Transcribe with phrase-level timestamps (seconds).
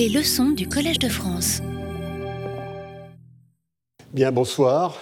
[0.00, 1.60] Les leçons du Collège de France.
[4.14, 4.98] Bien, bonsoir.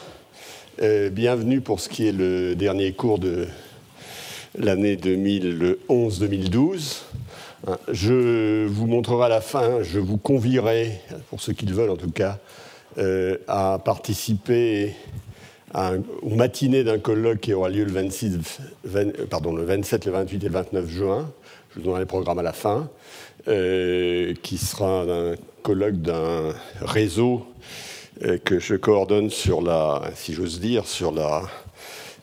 [0.82, 3.46] Euh, bienvenue pour ce qui est le dernier cours de
[4.58, 7.02] l'année 2011-2012.
[7.68, 11.90] Hein, je vous montrerai à la fin, je vous convierai, pour ceux qui le veulent
[11.90, 12.40] en tout cas,
[12.98, 14.96] euh, à participer
[15.72, 18.36] à un, aux matinées d'un colloque qui aura lieu le, 26,
[18.82, 21.30] 20, pardon, le 27, le 28 et le 29 juin.
[21.78, 22.90] Je vous donnerai programme à la fin,
[23.46, 27.46] euh, qui sera un colloque d'un réseau
[28.24, 31.42] euh, que je coordonne sur la, si j'ose dire, sur la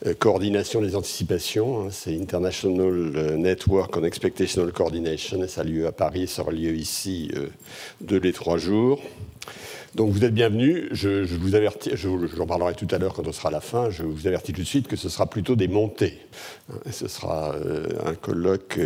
[0.05, 1.85] euh, coordination des anticipations.
[1.85, 1.87] Hein.
[1.89, 7.31] C'est International Network on Expectational Coordination, ça a lieu à Paris, ça aura lieu ici
[8.01, 8.99] deux les trois jours.
[9.95, 10.89] Donc vous êtes bienvenus.
[10.91, 13.89] Je, vous avertis, j'en parlerai tout à l'heure quand on sera à la fin.
[13.89, 16.19] Je vous avertis tout de suite que ce sera plutôt des montées.
[16.91, 18.77] Ce sera euh, un colloque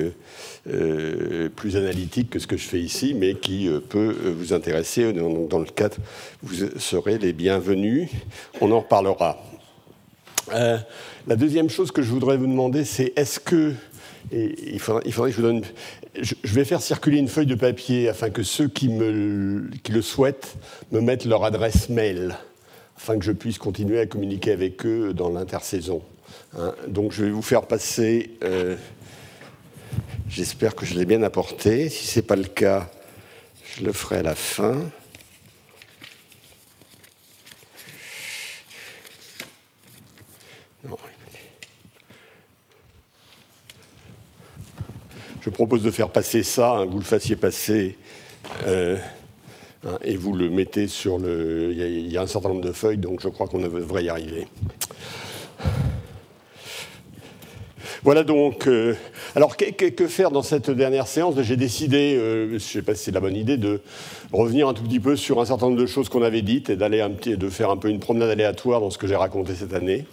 [0.68, 5.12] euh, plus analytique que ce que je fais ici, mais qui euh, peut vous intéresser.
[5.12, 5.98] Dans le cadre,
[6.44, 8.10] vous serez les bienvenus.
[8.62, 9.44] On en reparlera.
[10.54, 10.77] Euh,
[11.27, 13.73] la deuxième chose que je voudrais vous demander, c'est est-ce que
[14.32, 15.63] il faudrait, il faudrait, que je vous donne.
[16.15, 20.57] Je, vais faire circuler une feuille de papier afin que ceux qui le souhaitent
[20.91, 22.35] me mettent leur adresse mail,
[22.98, 26.01] afin que je puisse continuer à communiquer avec eux dans l'intersaison.
[26.57, 26.74] Hein.
[26.88, 28.32] Donc je vais vous faire passer.
[28.43, 28.76] Euh,
[30.29, 31.90] J'espère que je l'ai bien apporté.
[31.90, 32.88] Si ce n'est pas le cas,
[33.76, 34.77] je le ferai à la fin.
[45.41, 47.95] Je propose de faire passer ça, hein, vous le fassiez passer
[48.68, 48.98] euh,
[49.87, 51.71] hein, et vous le mettez sur le.
[51.71, 54.48] Il y, a, un certain nombre de feuilles, donc je crois qu'on devrait y arriver.
[58.04, 58.67] Voilà donc.
[58.67, 58.95] Euh,
[59.35, 61.35] alors, que, faire dans cette dernière séance?
[61.41, 63.82] J'ai décidé, euh, je ne sais pas si c'est la bonne idée, de
[64.34, 66.75] revenir un tout petit peu sur un certain nombre de choses qu'on avait dites et
[66.75, 70.06] d'aller de faire un peu une promenade aléatoire dans ce que j'ai raconté cette année,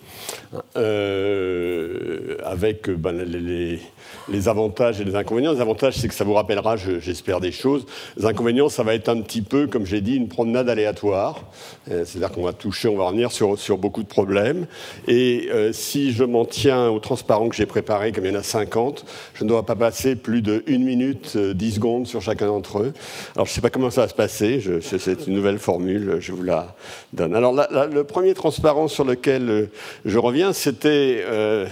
[0.77, 5.53] euh, avec ben, les, avantages et les inconvénients.
[5.53, 7.87] Les avantages, c'est que ça vous rappellera, j'espère, des choses.
[8.17, 11.43] Les inconvénients, ça va être un petit peu, comme j'ai dit, une promenade aléatoire.
[11.91, 14.67] Euh, C'est-à-dire qu'on va toucher, on va revenir sur, beaucoup de problèmes.
[15.09, 18.39] Et euh, si je m'en tiens au transparent que j'ai préparé, comme il y en
[18.39, 19.05] a 50,
[19.35, 22.93] je ne dois pas passer plus de 1 minute, 10 secondes sur chacun d'entre eux.
[23.35, 24.61] Alors, je ne sais pas comment ça va se passer.
[24.81, 26.75] C'est une nouvelle formule, je vous la
[27.13, 27.35] donne.
[27.35, 29.69] Alors, le premier transparent sur lequel
[30.05, 31.69] je reviens, c'était euh,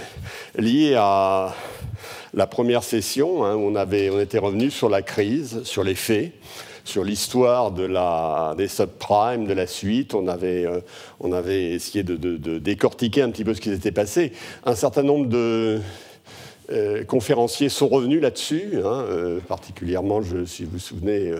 [0.56, 1.52] lié à
[2.32, 5.96] la première session, hein, où on, avait, on était revenu sur la crise, sur les
[5.96, 6.30] faits
[6.84, 7.88] sur l'histoire de
[8.56, 10.14] des subprimes, de la suite.
[10.14, 10.78] On avait, euh,
[11.18, 12.14] on avait essayé de,
[12.58, 14.32] décortiquer un petit peu ce qui s'était passé.
[14.64, 15.80] Un certain nombre de
[16.70, 19.06] euh, conférenciers sont revenus là-dessus, hein,
[19.48, 21.32] particulièrement, si vous vous souvenez,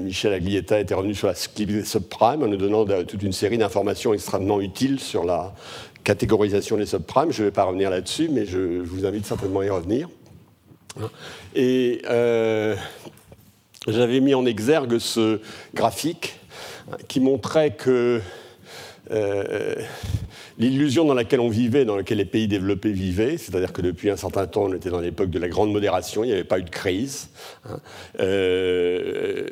[0.00, 4.60] Michel Aglietta était revenu sur la subprimes en nous donnant toute une série d'informations extrêmement
[4.60, 5.54] utiles sur la
[6.04, 7.32] catégorisation des subprimes.
[7.32, 10.08] Je ne vais pas revenir là-dessus, mais je, vous invite certainement à y revenir.
[11.54, 12.02] Et
[13.86, 15.40] j'avais mis en exergue ce
[15.74, 16.38] graphique
[17.06, 18.20] qui montrait que
[19.10, 19.74] euh,
[20.58, 24.16] l'illusion dans laquelle on vivait, dans laquelle les pays développés vivaient, c'est-à-dire que depuis un
[24.16, 26.64] certain temps, on était dans l'époque de la grande modération, il n'y avait pas eu
[26.64, 27.30] de crise,
[27.64, 27.78] hein,
[28.20, 29.44] euh,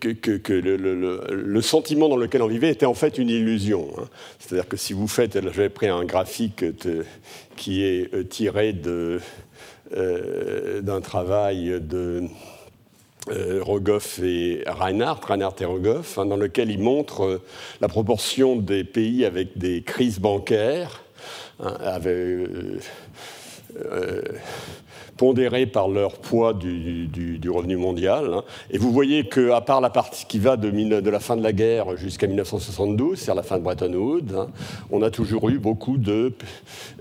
[0.00, 3.88] que, le, sentiment dans lequel on vivait était en fait une illusion.
[3.98, 4.04] Hein.
[4.38, 6.64] C'est-à-dire que si vous faites, j'avais pris un graphique
[7.56, 12.24] qui est euh, tiré euh, d'un travail de
[13.30, 17.40] euh, Rogoff et Reinhardt, Reinhardt et Rogoff, hein, dans lequel ils montrent
[17.80, 21.02] la proportion des pays avec des crises bancaires,
[21.60, 22.48] hein, avec,
[23.76, 24.22] euh,
[25.16, 27.08] pondérés par leur poids du,
[27.48, 28.32] revenu mondial.
[28.34, 28.44] Hein.
[28.70, 31.52] Et vous voyez qu'à part la partie qui va de, de la fin de la
[31.52, 34.48] guerre jusqu'à 1972, c'est-à-dire la fin de Bretton Woods, hein,
[34.90, 36.32] on a toujours eu beaucoup de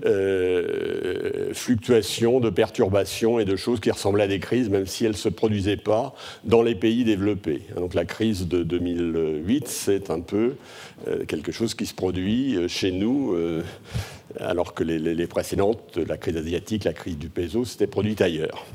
[0.06, 5.12] euh, fluctuations, de perturbations et de choses qui ressemblaient à des crises, même si elles
[5.12, 6.14] ne se produisaient pas
[6.44, 7.62] dans les pays développés.
[7.76, 10.54] Donc la crise de 2008, c'est un peu
[11.08, 13.34] euh, quelque chose qui se produit euh, chez nous.
[13.34, 13.62] Euh,
[14.40, 18.66] alors que les, précédentes, la crise asiatique, la crise du peso, s'étaient produites ailleurs.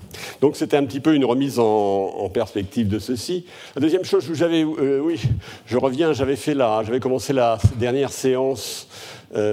[0.41, 3.45] Donc c'était un petit peu une remise en, perspective de ceci.
[3.75, 5.21] La deuxième chose, j'avais, oui,
[5.67, 8.87] je reviens, j'avais fait la, j'avais commencé la dernière séance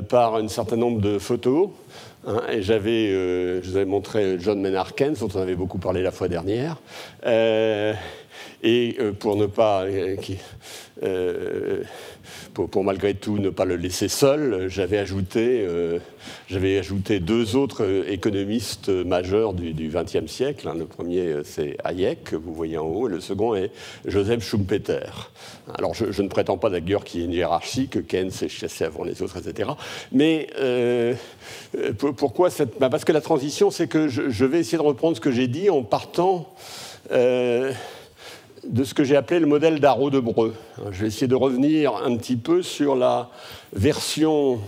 [0.10, 1.70] par un certain nombre de photos.
[2.28, 3.10] Hein, et j'avais,
[3.64, 6.78] je vous avais montré John Maynard dont on avait beaucoup parlé la fois dernière.
[8.62, 9.86] Et pour ne pas
[12.54, 16.00] pour, malgré tout ne pas le laisser seul, j'avais ajouté, euh,
[16.50, 20.68] ajouté deux autres euh, économistes majeurs du XXe siècle.
[20.68, 20.76] Hein.
[20.78, 23.72] Le premier, euh, c'est Hayek, que vous voyez en haut, et le second est
[24.06, 25.32] Joseph Schumpeter.
[25.78, 28.86] Alors, je, ne prétends pas d'ailleurs qu'il y ait une hiérarchie, que Keynes est chassé
[28.86, 29.72] avant les autres, etc.
[30.12, 30.48] Mais
[31.98, 32.80] pourquoi cette...
[32.80, 35.48] Bah, parce que la transition, c'est que je, vais essayer de reprendre ce que j'ai
[35.48, 36.48] dit en partant
[38.68, 40.54] de ce que j'ai appelé le modèle d'Arro de Breu.
[40.92, 43.30] Je vais essayer de revenir un petit peu sur la
[43.74, 44.60] version,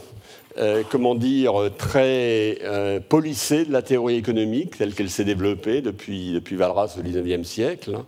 [0.59, 6.33] euh, comment dire, très euh, polissée de la théorie économique telle qu'elle s'est développée depuis,
[6.33, 8.06] depuis Valras au XIXe siècle, hein,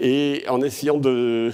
[0.00, 1.52] et en essayant de,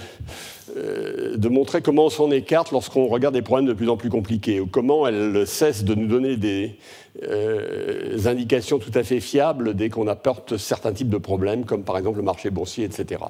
[0.77, 4.09] euh, de montrer comment on s'en écarte lorsqu'on regarde des problèmes de plus en plus
[4.09, 6.77] compliqués, ou comment elle cesse de nous donner des,
[7.23, 11.97] euh, indications tout à fait fiables dès qu'on apporte certains types de problèmes, comme par
[11.97, 13.21] exemple le marché boursier, etc.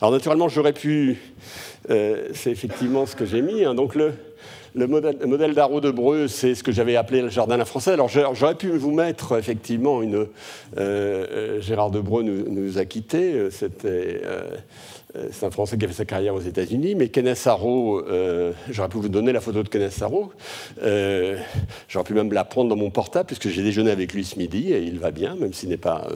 [0.00, 1.18] Alors naturellement, j'aurais pu,
[1.90, 3.74] euh, c'est effectivement ce que j'ai mis, hein.
[3.74, 4.14] donc le,
[4.74, 7.94] le modèle, modèle de Breu, c'est ce que j'avais appelé le jardin à la française.
[7.94, 10.26] Alors j'aurais pu vous mettre effectivement une.
[11.60, 13.50] Gérard de Breu nous, nous a quittés.
[13.50, 14.50] C'était euh,
[15.32, 18.88] c'est un Français qui a fait sa carrière aux États-Unis, mais Kenneth Arrow, euh, j'aurais
[18.88, 20.32] pu vous donner la photo de Kenneth Arrow,
[20.82, 21.36] euh,
[21.88, 24.72] j'aurais pu même la prendre dans mon portable, puisque j'ai déjeuné avec lui ce midi,
[24.72, 26.06] et il va bien, même s'il n'est pas,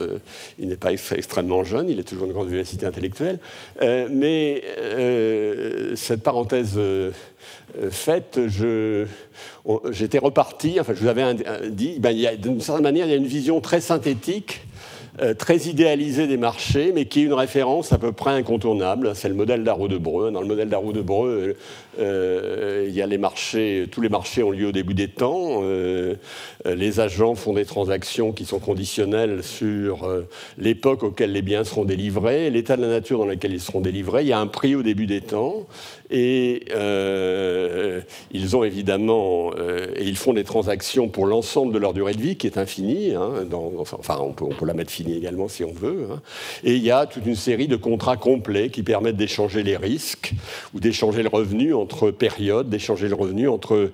[0.59, 3.39] il n'est pas extrêmement jeune, il est toujours une grande vivacité intellectuelle.
[3.81, 4.63] mais
[5.95, 6.79] cette parenthèse
[7.89, 8.39] faite,
[9.91, 11.23] j'étais reparti, enfin je vous avais
[11.69, 14.61] dit, ben, d'une certaine manière, il y a une vision très synthétique
[15.21, 19.11] euh, très idéalisé des marchés, mais qui est une référence à peu près incontournable.
[19.15, 20.29] C'est le modèle d'Arrow de Breu.
[20.31, 21.55] Dans le modèle d'Arrow de Breu,
[21.99, 25.61] euh, il y a les marchés, tous les marchés ont lieu au début des temps.
[25.63, 26.15] Euh,
[26.65, 30.09] les agents font des transactions qui sont conditionnelles sur
[30.57, 34.23] l'époque auquel les biens seront délivrés, l'état de la nature dans lequel ils seront délivrés.
[34.23, 35.65] Il y a un prix au début des temps.
[36.09, 36.65] Et
[38.31, 42.35] ils ont évidemment, et ils font des transactions pour l'ensemble de leur durée de vie,
[42.35, 43.13] qui est infinie.
[43.13, 43.45] Hein,
[43.77, 46.07] enfin, on peut, on peut la mettre finie également si on veut.
[46.11, 46.21] Hein.
[46.63, 50.33] Et il y a toute une série de contrats complets qui permettent d'échanger les risques
[50.73, 53.91] ou d'échanger le revenu entre périodes, d'échanger le revenu entre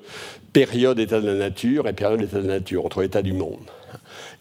[0.54, 3.60] période état de la nature et période état de la nature, entre état du monde.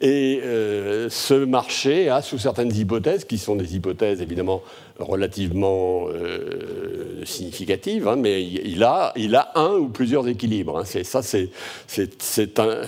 [0.00, 4.62] Et euh, ce marché a, sous certaines hypothèses, qui sont des hypothèses évidemment
[4.98, 10.78] relativement euh, significatives, hein, mais il a, il a un ou plusieurs équilibres.
[10.78, 10.84] Hein.
[10.86, 11.50] C'est, ça, c'est,
[12.58, 12.80] un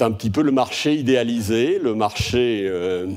[0.00, 2.62] un petit peu le marché idéalisé, le marché.
[2.64, 3.08] Euh,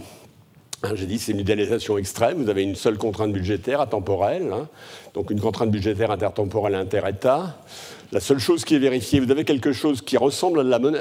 [0.82, 2.42] hein, j'ai dit c'est une idéalisation extrême.
[2.42, 4.68] Vous avez une seule contrainte budgétaire intemporelle, hein,
[5.14, 7.56] donc une contrainte budgétaire intertemporelle inter-État.
[8.12, 10.80] La seule chose qui est vérifiée, vous avez quelque chose qui ressemble à de la
[10.80, 11.00] monnaie.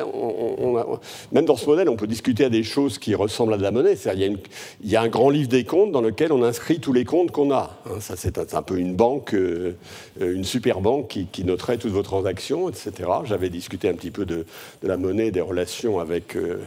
[1.33, 3.73] même dans ce modèle, on peut discuter à des choses qui ressemblent à de la
[3.73, 3.97] monnaie.
[4.15, 7.33] Il y, a un grand livre des comptes dans lequel on inscrit tous les comptes
[7.33, 7.77] qu'on a.
[7.87, 7.99] Hein.
[7.99, 9.75] ça, c'est un, peu une banque, euh,
[10.21, 12.93] une super banque qui, noterait toutes vos transactions, etc.
[13.25, 14.47] J'avais discuté un petit peu de,
[14.83, 16.37] la monnaie, des relations avec.
[16.37, 16.59] Euh,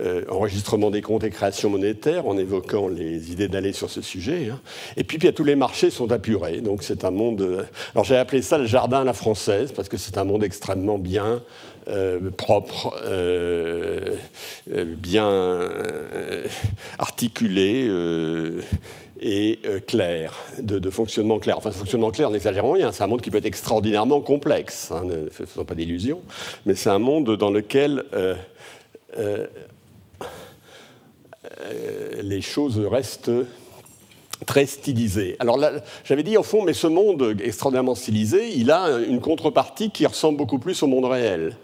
[0.00, 4.50] euh, enregistrement des comptes et création monétaire, en évoquant les idées d'aller sur ce sujet.
[4.52, 4.60] Hein.
[4.96, 6.60] Et puis, tous les marchés sont apurés.
[6.60, 7.40] Donc, c'est un monde.
[7.40, 7.64] Euh,
[7.94, 10.98] alors, j'ai appelé ça le jardin à la française, parce que c'est un monde extrêmement
[10.98, 11.42] bien.
[11.88, 13.00] Euh, propre,
[14.68, 15.70] bien
[16.98, 17.90] articulé
[19.22, 21.56] et clair, de, fonctionnement clair.
[21.56, 25.30] Enfin, fonctionnement clair, n'exagérons rien, c'est un monde qui peut être extraordinairement complexe, hein, ne
[25.30, 26.20] faisons pas d'illusions,
[26.66, 28.04] mais c'est un monde dans lequel
[32.22, 33.30] les choses restent
[34.46, 35.36] très stylisées.
[35.40, 35.58] Alors
[36.04, 40.38] j'avais dit au fond, mais ce monde extraordinairement stylisé, il a une contrepartie qui ressemble
[40.38, 41.56] beaucoup plus au monde réel.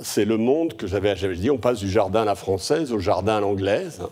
[0.00, 3.38] C'est le monde que j'avais dit, on passe du jardin à la française au jardin
[3.38, 4.02] à l'anglaise.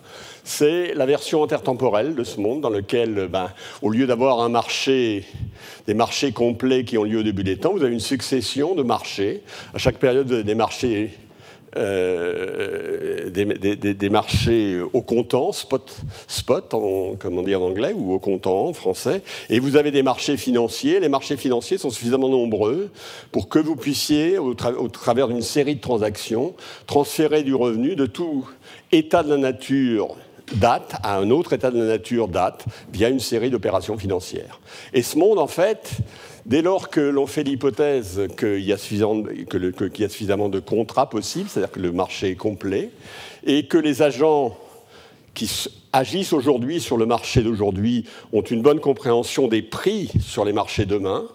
[0.42, 3.50] C'est la version intertemporelle de ce monde dans lequel, ben,
[3.82, 5.24] au lieu d'avoir un marché,
[5.86, 8.82] des marchés complets qui ont lieu au début des temps, vous avez une succession de
[8.82, 9.42] marchés.
[9.74, 11.12] À chaque période, des marchés
[11.76, 15.96] euh, des, marchés au comptant, spot,
[16.26, 19.90] spot en, comme on dit en anglais, ou au comptant en français, et vous avez
[19.90, 21.00] des marchés financiers.
[21.00, 22.90] Les marchés financiers sont suffisamment nombreux
[23.32, 26.54] pour que vous puissiez, au, au travers d'une série de transactions,
[26.86, 28.48] transférer du revenu de tout
[28.92, 30.16] état de la nature
[30.54, 34.60] date à un autre état de la nature date via une série d'opérations financières.
[34.92, 35.92] Et ce monde, en fait,
[36.50, 41.78] Dès lors que l'on fait l'hypothèse qu'il y, a suffisamment de contrats possibles, c'est-à-dire que
[41.78, 42.90] le marché est complet,
[43.46, 44.58] et que les agents
[45.32, 45.48] qui
[45.92, 50.86] agissent aujourd'hui sur le marché d'aujourd'hui ont une bonne compréhension des prix sur les marchés
[50.86, 51.28] demain,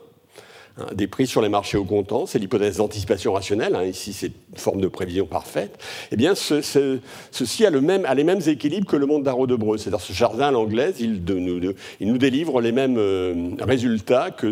[0.77, 4.27] Hein, des prix sur les marchés au comptant, c'est l'hypothèse d'anticipation rationnelle, hein, ici c'est
[4.27, 5.79] une forme de prévision parfaite,
[6.11, 9.77] eh bien ceci a, les mêmes équilibres que le monde d'Arro de Breu.
[9.77, 11.23] C'est-à-dire ce jardin à l'anglaise, il,
[12.01, 14.47] nous délivre les mêmes euh, résultats que,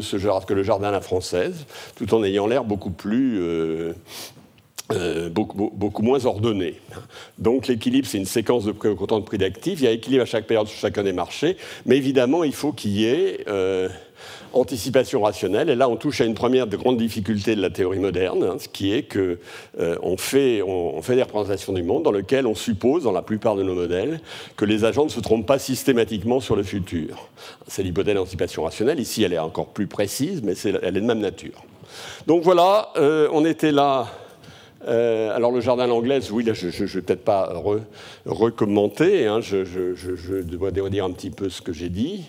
[0.54, 1.66] le jardin à la française,
[1.98, 3.40] tout en ayant l'air beaucoup plus...
[3.42, 3.94] Euh,
[4.92, 6.76] euh, beaucoup, beaucoup, moins ordonné.
[7.40, 9.80] Donc l'équilibre, c'est une séquence de prix au comptant de prix d'actifs.
[9.80, 12.74] Il y a équilibre à chaque période sur chacun des marchés, mais évidemment, il faut
[12.74, 13.46] qu'il y ait
[14.54, 15.70] anticipation rationnelle.
[15.70, 18.56] Et là, on touche à une première de grandes difficultés de la théorie moderne, hein,
[18.60, 19.38] ce qui est qu'on
[19.80, 23.56] euh, fait, on, fait des représentations du monde dans lesquelles on suppose, dans la plupart
[23.56, 24.22] de nos modèles,
[24.56, 27.30] que les agents ne se trompent pas systématiquement sur le futur.
[27.68, 29.00] C'est l'hypothèse d'anticipation rationnelle.
[29.00, 31.64] Ici, elle est encore plus précise, mais elle est de même nature.
[32.28, 34.08] Donc voilà, euh, on était là.
[34.86, 37.54] Euh, alors le jardin l'anglaise, oui, là, je ne vais peut-être pas
[38.26, 42.26] recommenter, hein, je, je, dois dire un petit peu ce que j'ai dit.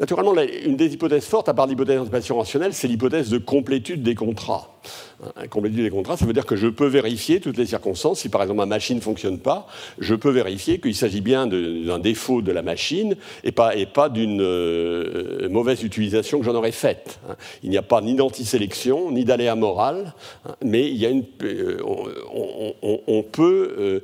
[0.00, 0.34] Naturellement,
[0.64, 4.74] une des hypothèses fortes, à part l'hypothèse d'anticipation rationnelle, c'est l'hypothèse de complétude des contrats.
[5.22, 8.20] Hein, complétude des contrats, ça veut dire que je peux vérifier toutes les circonstances.
[8.20, 9.66] Si par exemple ma machine ne fonctionne pas,
[9.98, 14.08] je peux vérifier qu'il s'agit bien d'un défaut de la machine et pas, et pas
[14.08, 17.20] d'une euh, mauvaise utilisation que j'en aurais faite.
[17.28, 17.36] Hein.
[17.62, 20.14] Il n'y a pas ni d'antisélection, ni d'aléa moral,
[20.46, 21.78] hein, mais il y a une, euh,
[23.06, 24.02] on, peut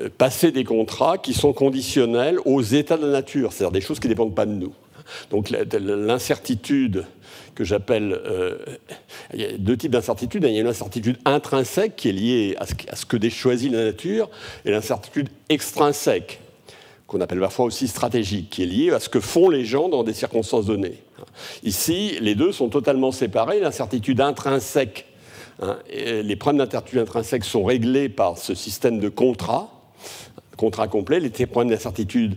[0.00, 4.00] euh, passer des contrats qui sont conditionnels aux états de la nature, c'est-à-dire des choses
[4.00, 4.72] qui ne dépendent pas de nous.
[5.30, 7.04] Donc l'incertitude
[7.54, 8.12] que j'appelle...
[8.12, 8.58] Euh,
[9.34, 10.44] il y a deux types d'incertitude.
[10.44, 14.30] Il y a une incertitude intrinsèque qui est liée à ce, que choisit la nature,
[14.64, 16.40] et l'incertitude extrinsèque,
[17.06, 20.04] qu'on appelle parfois aussi stratégique, qui est liée à ce que font les gens dans
[20.04, 21.02] des circonstances données.
[21.62, 23.60] Ici, les deux sont totalement séparés.
[23.60, 25.06] L'incertitude intrinsèque,
[25.60, 29.70] hein, les problèmes d'incertitude intrinsèque sont réglés par ce système de contrat,
[30.56, 31.20] contrat complet.
[31.20, 32.36] Les problèmes d'incertitude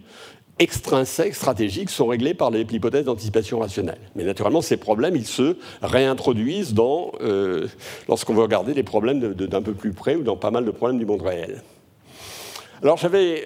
[0.60, 4.00] extrinsèques, stratégiques, sont réglés par l'hypothèse d'anticipation rationnelle.
[4.16, 7.68] Mais naturellement, ces problèmes, ils se réintroduisent dans, euh,
[8.08, 11.00] lorsqu'on veut regarder les problèmes d'un peu plus près ou dans pas mal de problèmes
[11.00, 11.64] du monde réel.
[12.82, 13.44] Alors j'avais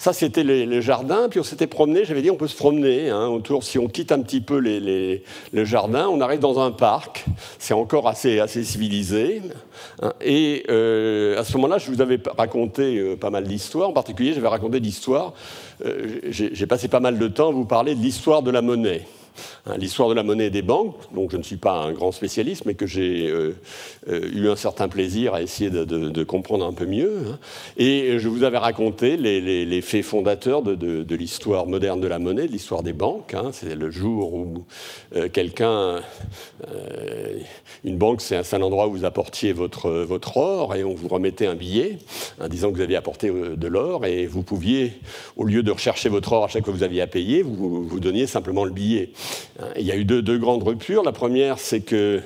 [0.00, 1.28] ça, c'était le jardin.
[1.28, 2.06] Puis on s'était promené.
[2.06, 3.64] J'avais dit, on peut se promener hein, autour.
[3.64, 7.26] Si on quitte un petit peu les, le jardin, on arrive dans un parc.
[7.58, 9.42] C'est encore assez, assez civilisé.
[10.00, 10.14] Hein.
[10.22, 13.90] et euh, à ce moment-là, je vous avais raconté euh, pas mal d'histoires.
[13.90, 15.34] En particulier, j'avais raconté l'histoire.
[15.84, 19.02] Euh, j'ai passé pas mal de temps à vous parler de l'histoire de la monnaie.
[19.66, 22.12] Hein, l'histoire de la monnaie et des banques, dont je ne suis pas un grand
[22.12, 23.54] spécialiste, mais que j'ai euh,
[24.08, 27.18] euh, eu un certain plaisir à essayer de, comprendre un peu mieux.
[27.26, 27.38] Hein.
[27.76, 32.52] Et je vous avais raconté les, faits fondateurs de, l'histoire moderne de la monnaie, de
[32.52, 33.34] l'histoire des banques.
[33.34, 33.50] Hein.
[33.52, 34.64] C'est le jour où
[35.16, 36.00] euh, quelqu'un,
[37.84, 41.46] une banque, c'est un, endroit où vous apportiez votre, votre or et on vous remettait
[41.46, 41.98] un billet,
[42.40, 44.92] en disant que vous aviez apporté de l'or et vous pouviez,
[45.36, 47.86] au lieu de rechercher votre or à chaque fois que vous aviez à payer, vous,
[47.86, 49.12] vous donniez simplement le billet.
[49.76, 51.02] Il y a eu deux, grandes ruptures.
[51.02, 52.20] La première, c'est que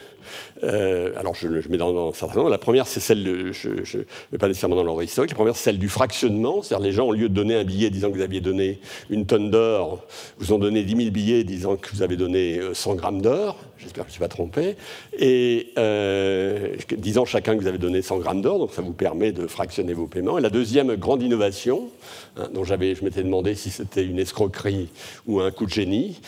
[0.62, 2.48] euh, alors, je, mets dans, un certain.
[2.48, 5.64] La première, c'est celle, de, je ne vais pas nécessairement dans l'ordre la première, c'est
[5.64, 6.62] celle du fractionnement.
[6.62, 9.26] C'est-à-dire, les gens, au lieu de donner un billet disant que vous aviez donné une
[9.26, 10.06] tonne d'or,
[10.38, 13.58] vous ont donné 10 000 billets disant que vous avez donné 100 euh, grammes d'or.
[13.84, 14.76] J'espère que je ne suis pas trompé.
[15.18, 19.32] Et euh, disant chacun que vous avez donné 100 grammes d'or, donc ça vous permet
[19.32, 20.38] de fractionner vos paiements.
[20.38, 21.90] Et la deuxième grande innovation,
[22.36, 24.88] hein, dont je m'étais demandé si c'était une escroquerie
[25.26, 26.20] ou un coup de génie,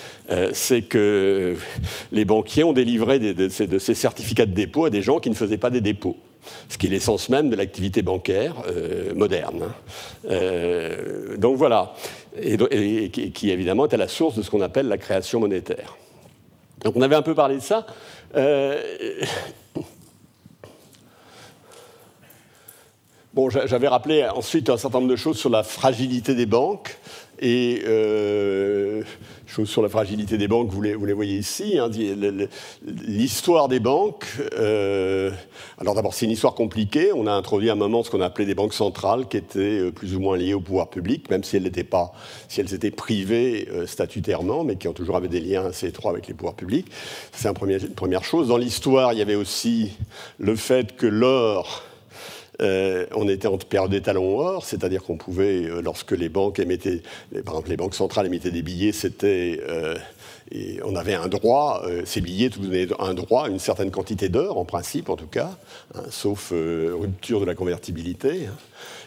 [0.52, 1.56] c'est que
[2.12, 5.56] les banquiers ont délivré de ces certificats de dépôt à des gens qui ne faisaient
[5.56, 6.16] pas des dépôts
[6.68, 9.64] ce qui est l'essence même de l'activité bancaire euh, moderne.
[9.64, 9.74] Hein.
[10.30, 11.94] Euh, donc voilà,
[12.40, 15.96] et, qui évidemment est à la source de ce qu'on appelle la création monétaire.
[16.82, 17.86] Donc on avait un peu parlé de ça.
[18.36, 18.80] Euh,
[23.34, 26.98] bon, j'avais rappelé ensuite un certain nombre de choses sur la fragilité des banques
[27.40, 27.82] et
[29.56, 31.78] chose sur la fragilité des banques, vous les, vous les voyez ici.
[31.78, 31.88] Hein,
[32.84, 34.26] l'histoire des banques,
[34.58, 35.30] euh,
[35.78, 37.10] alors d'abord c'est une histoire compliquée.
[37.14, 39.90] On a introduit à un moment ce qu'on appelait des banques centrales qui étaient euh,
[39.92, 42.12] plus ou moins liées au pouvoir public, même si elles n'étaient pas,
[42.48, 46.10] si elles étaient privées euh, statutairement, mais qui ont toujours avait des liens assez étroits
[46.10, 46.88] avec les pouvoirs publics.
[47.32, 48.48] C'est une première chose.
[48.48, 49.92] Dans l'histoire, il y avait aussi
[50.38, 51.85] le fait que l'or
[52.62, 57.02] euh, on était en période d'étalon or, c'est-à-dire qu'on pouvait, euh, lorsque les banques émettaient,
[57.44, 59.96] par exemple les banques centrales émettaient des billets, c'était, euh,
[60.84, 64.58] on avait un droit, ces billets vous donnaient un droit à une certaine quantité d'heures,
[64.58, 65.50] en principe en tout cas,
[65.94, 68.46] hein, sauf rupture de la convertibilité.
[68.46, 68.56] Hein.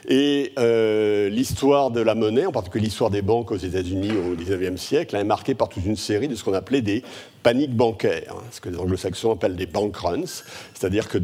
[0.08, 4.80] Et euh, l'histoire de la monnaie, en particulier l'histoire des banques aux États-Unis au XIXe
[4.80, 7.04] siècle, est marquée par toute une série de ce qu'on appelait des
[7.44, 10.44] paniques bancaires, hein, ce que les anglo-saxons appellent des bank runs,
[10.74, 11.20] c'est-à-dire que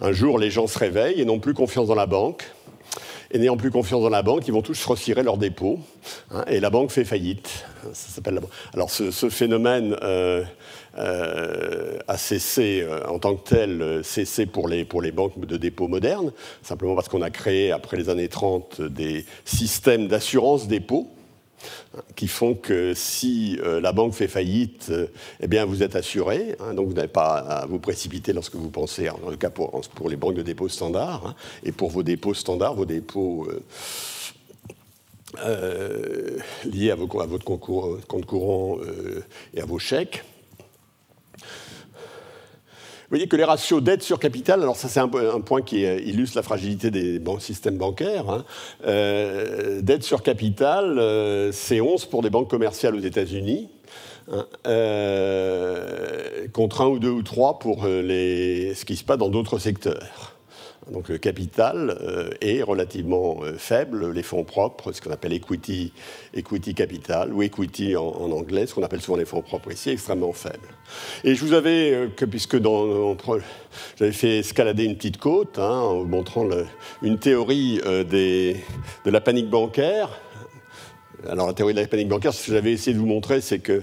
[0.00, 2.50] un jour les gens se réveillent et n'ont plus confiance dans la banque
[3.30, 5.78] et n'ayant plus confiance dans la banque, ils vont tous retirer leurs dépôts,
[6.30, 7.66] hein, et la banque fait faillite.
[8.74, 10.44] Alors ce, phénomène euh,
[10.96, 15.56] euh, a cessé euh, en tant que tel, cessé pour les, pour les banques de
[15.56, 16.32] dépôt modernes,
[16.62, 21.08] simplement parce qu'on a créé, après les années 30, des systèmes d'assurance dépôt
[22.16, 25.06] qui font que si euh, la banque fait faillite, euh,
[25.40, 28.70] eh bien vous êtes assuré, hein, donc vous n'avez pas à vous préciter lorsque vous
[28.70, 31.34] pensez, en tout cas pour, les banques de dépôt standard, hein,
[31.64, 33.48] et pour vos dépôts standards, vos dépôts
[35.44, 38.78] euh, liés à votre compte courant
[39.54, 40.24] et à vos chèques.
[43.08, 46.36] Vous voyez que les ratios dette sur capital, alors ça c'est un, point qui illustre
[46.36, 48.28] la fragilité des systèmes bancaires.
[48.28, 48.44] Hein.
[48.86, 53.70] Euh, dette sur capital, euh, c'est 11 pour des banques commerciales aux États-Unis,
[54.30, 54.44] hein.
[54.66, 59.58] euh, contre 1 ou 2 ou 3 pour les, ce qui se passe dans d'autres
[59.58, 60.37] secteurs.
[60.90, 65.92] Donc le capital euh, est relativement euh, faible, les fonds propres, ce qu'on appelle equity,
[66.34, 70.32] equity capital, ou equity en, anglais, ce qu'on appelle souvent les fonds propres ici, extrêmement
[70.32, 70.68] faible.
[71.24, 72.56] Et je vous avais, euh, que, puisque
[73.98, 76.48] j'avais fait escalader une petite côte, hein, en vous montrant
[77.02, 78.54] une théorie de
[79.10, 80.08] la panique bancaire,
[81.28, 83.58] alors la théorie de la panique bancaire, ce que j'avais essayé de vous montrer, c'est
[83.58, 83.82] que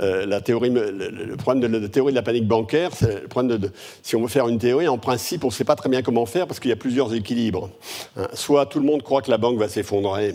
[0.00, 3.70] euh, le, problème de la théorie de la panique bancaire, c'est le problème de,
[4.02, 6.26] si on veut faire une théorie, en principe, on ne sait pas très bien comment
[6.26, 7.70] faire parce qu'il y a plusieurs équilibres.
[8.16, 8.26] Hein.
[8.34, 10.34] soit tout le monde croit que la banque va s'effondrer,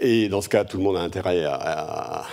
[0.00, 2.26] et dans ce cas, tout le monde a intérêt à,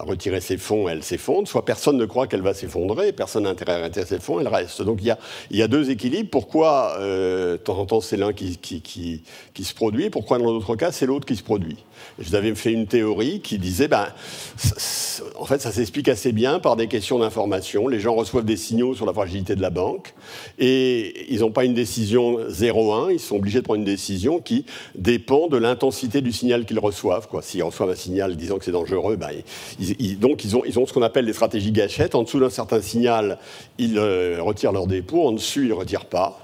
[0.00, 1.46] retirer ses fonds, elle s'effondre.
[1.46, 4.48] Soit personne ne croit qu'elle va s'effondrer, personne n'a intérêt à retirer ses fonds, elle
[4.48, 4.82] reste.
[4.82, 5.16] Donc il
[5.50, 6.30] y a, deux équilibres.
[6.30, 10.74] Pourquoi, euh, de temps en temps, c'est l'un qui, qui, se produit Pourquoi, dans l'autre
[10.74, 11.78] cas, c'est l'autre qui se produit?
[12.18, 14.08] Je avais fait une théorie qui disait, ben,
[15.38, 17.88] en fait, ça s'explique assez bien par des questions d'information.
[17.88, 20.14] Les gens reçoivent des signaux sur la fragilité de la banque
[20.58, 24.64] et ils n'ont pas une décision 0-1, ils sont obligés de prendre une décision qui
[24.94, 27.28] dépend de l'intensité du signal qu'ils reçoivent.
[27.42, 29.30] S'ils reçoivent un signal disant que c'est dangereux, ben,
[30.18, 32.14] donc ils ont, ce qu'on appelle des stratégies gâchettes.
[32.14, 33.38] En dessous d'un certain signal,
[33.78, 36.41] ils euh, retirent leur dépôt, en dessus, ils ne retirent pas.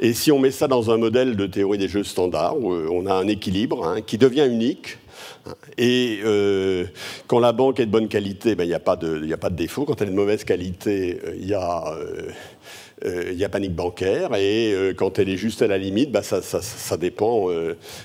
[0.00, 2.88] Et si on met ça dans un modèle de théorie des jeux standards, où euh,
[2.90, 4.98] on a un équilibre hein, qui devient unique,
[5.46, 6.86] hein, et euh,
[7.26, 9.84] quand la banque est de bonne qualité, ben, il n'y a, pas de, défaut.
[9.84, 13.48] Quand elle est de mauvaise qualité, euh, il y a...
[13.48, 17.48] panique bancaire et quand elle est juste à la limite, ben, ça, ça, dépend.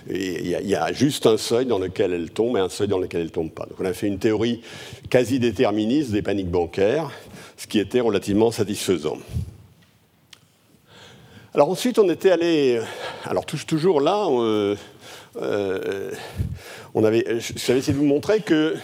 [0.10, 3.00] Il y, y, a juste un seuil dans lequel elle tombe et un seuil dans
[3.00, 3.66] lequel elle ne tombe pas.
[3.66, 4.62] Donc on a fait une théorie
[5.10, 7.12] quasi déterministe des paniques bancaires,
[7.56, 9.18] ce qui était relativement satisfaisant.
[11.54, 12.82] Alors ensuite, on était allé,
[13.24, 14.76] alors toujours là, euh,
[15.42, 16.12] euh,
[16.94, 18.76] on avait, j'avais essayé de vous montrer que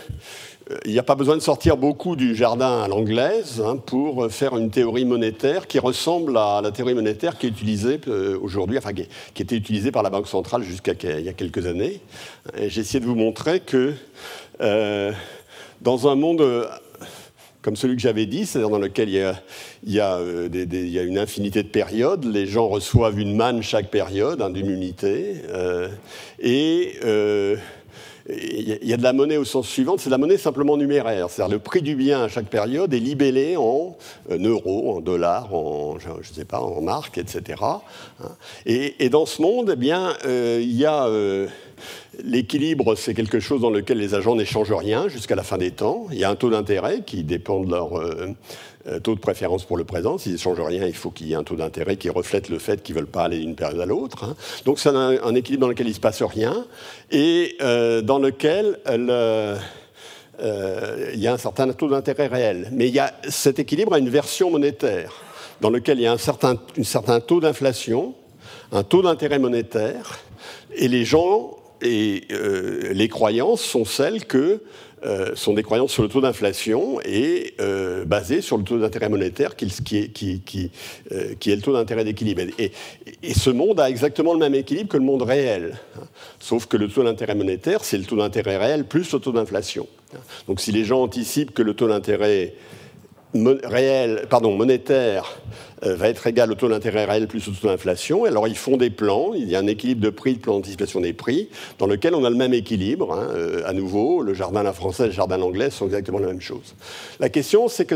[0.72, 4.32] euh, il n'y a pas besoin de sortir beaucoup du jardin à l'anglaise hein, pour
[4.32, 8.00] faire une théorie monétaire qui ressemble à la théorie monétaire qui est utilisée
[8.42, 11.68] aujourd'hui, enfin qui, qui, était utilisée par la Banque centrale jusqu'à il y a quelques
[11.68, 12.00] années.
[12.58, 13.94] j'ai essayé de vous montrer que
[15.82, 16.70] dans un monde
[17.64, 19.34] comme celui que j'avais dit, c'est-à-dire dans lequel il
[19.86, 24.54] y, a, euh, une infinité de périodes, les gens reçoivent une manne chaque période, hein,
[24.54, 25.88] unité, euh,
[26.40, 27.56] et euh,
[28.30, 31.30] il y a de la monnaie au sens suivant, c'est de la monnaie simplement numéraire,
[31.30, 33.98] c'est-à-dire le prix du bien à chaque période est libellé en
[34.30, 37.62] euros, en dollars, en, je ne sais pas, en marques, etc.
[37.62, 38.30] Hein.
[38.66, 41.10] Et, dans ce monde, eh bien, il y a
[42.24, 46.08] L'équilibre, c'est quelque chose dans lequel les agents n'échangent rien jusqu'à la fin des temps.
[46.12, 48.30] Il y a un taux d'intérêt qui dépend de leur euh,
[48.88, 50.18] euh, taux de préférence pour le présent.
[50.18, 52.84] S'ils n'échangent rien, il faut qu'il y ait un taux d'intérêt qui reflète le fait
[52.84, 54.24] qu'ils ne veulent pas aller d'une période à l'autre.
[54.24, 54.36] Hein.
[54.66, 56.66] Donc c'est un, équilibre dans lequel il ne se passe rien
[57.12, 58.80] et euh, dans lequel
[60.40, 62.70] il y a un certain taux d'intérêt réel.
[62.72, 65.14] Mais y a, cet équilibre a une version monétaire
[65.62, 68.14] dans lequel il y a un certain taux d'inflation,
[68.72, 70.20] un taux d'intérêt monétaire,
[70.76, 74.62] et les gens et euh, les croyances sont celles que
[75.06, 79.10] euh, sont des croyances sur le taux d'inflation et euh, basées sur le taux d'intérêt
[79.10, 80.22] monétaire qui, est,
[81.12, 82.44] le taux d'intérêt d'équilibre.
[82.58, 82.72] Et,
[83.22, 85.78] et, ce monde a exactement le même équilibre que le monde réel.
[86.40, 89.88] Sauf que le taux d'intérêt monétaire, c'est le taux d'intérêt réel plus le taux d'inflation.
[90.48, 92.54] Donc si les gens anticipent que le taux d'intérêt
[93.34, 95.38] réel, pardon, monétaire
[95.84, 98.26] va être égal au taux d'intérêt réel plus au taux d'inflation.
[98.26, 101.02] Alors ils font des plans, il y a un équilibre de prix, de plan d'anticipation
[101.02, 103.14] des prix, dans lequel on a le même équilibre.
[103.14, 106.20] Hein, euh, à nouveau, le jardin la française et le jardin à l'anglaise sont exactement
[106.20, 106.76] la même chose.
[107.20, 107.96] La question, c'est que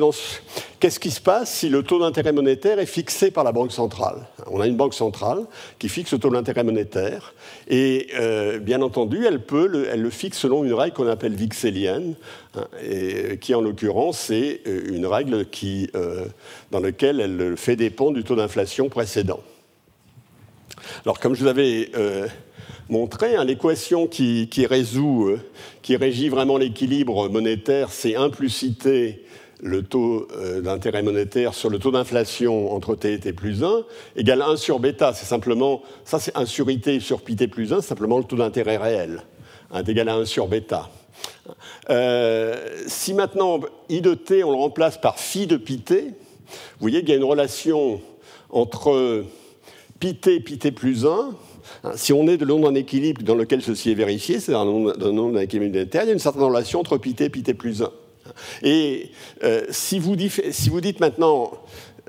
[0.80, 4.28] qu'est-ce qui se passe si le taux d'intérêt monétaire est fixé par la Banque centrale?
[4.50, 5.46] On a une banque centrale
[5.80, 7.34] qui fixe le taux d'intérêt monétaire,
[7.68, 11.34] et euh, bien entendu, elle, peut le, elle le fixe selon une règle qu'on appelle
[11.34, 12.16] vixélienne,
[12.84, 15.90] et, qui en l'occurrence est une règle qui,
[16.72, 19.42] dans laquelle elle fait dépend du taux d'inflation précédent.
[21.06, 22.28] Alors, comme je vous avais euh,
[22.90, 25.40] montré, hein, l'équation qui, résout, euh,
[25.82, 28.88] qui régit vraiment l'équilibre monétaire, c'est 1 plus IT,
[29.62, 33.86] le taux euh, d'intérêt monétaire sur le taux d'inflation entre T et T plus 1,
[34.16, 35.14] égale 1 sur bêta.
[35.14, 38.24] C'est simplement, ça c'est 1 sur IT sur pi T plus 1, c'est simplement le
[38.24, 39.24] taux d'intérêt réel.
[39.72, 40.90] Hein, égal à 1 sur bêta.
[42.88, 47.10] Si maintenant I de T, on le remplace par phi de pi vous voyez qu'il
[47.10, 48.02] y a une relation
[48.50, 49.26] entre
[50.00, 51.10] pi t, pi plus 1,
[51.84, 54.66] hein, si on est de long d'un équilibre dans lequel ceci est vérifié, c'est un
[54.66, 57.82] nom d'un équilibre monétaire, il y a une certaine relation entre pi t, pi plus
[57.82, 57.92] 1.
[58.64, 59.12] Et
[59.44, 61.52] euh, si, vous dites, maintenant,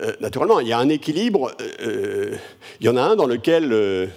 [0.01, 2.37] euh, naturellement, il y a un équilibre, euh,
[2.81, 4.11] il y en a un dans lequel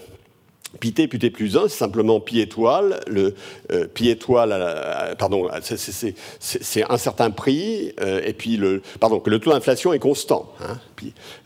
[0.79, 3.01] Pi t, pi t plus 1, c'est simplement pi étoile.
[3.07, 3.35] Le
[3.71, 9.39] euh, pi étoile, pardon, c'est un certain prix, euh, et puis le, pardon, que le
[9.39, 10.77] taux d'inflation est constant, hein,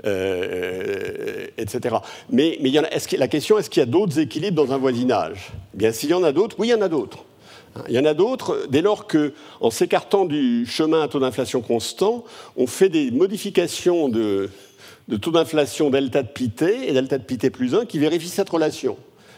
[0.05, 1.95] euh, etc.
[2.29, 2.59] Mais,
[3.17, 5.53] la question, est-ce qu'il y a d'autres équilibres dans un voisinage?
[5.73, 7.25] Eh Bien, s'il y en a d'autres, oui, il y en a d'autres.
[7.75, 11.61] Hein, il y en a d'autres dès lors qu'en s'écartant du chemin à taux d'inflation
[11.61, 12.25] constant,
[12.57, 14.51] on fait des modifications de,
[15.07, 17.97] de taux d'inflation delta de pi t et delta de pi t plus 1 qui
[17.97, 18.97] vérifient cette relation.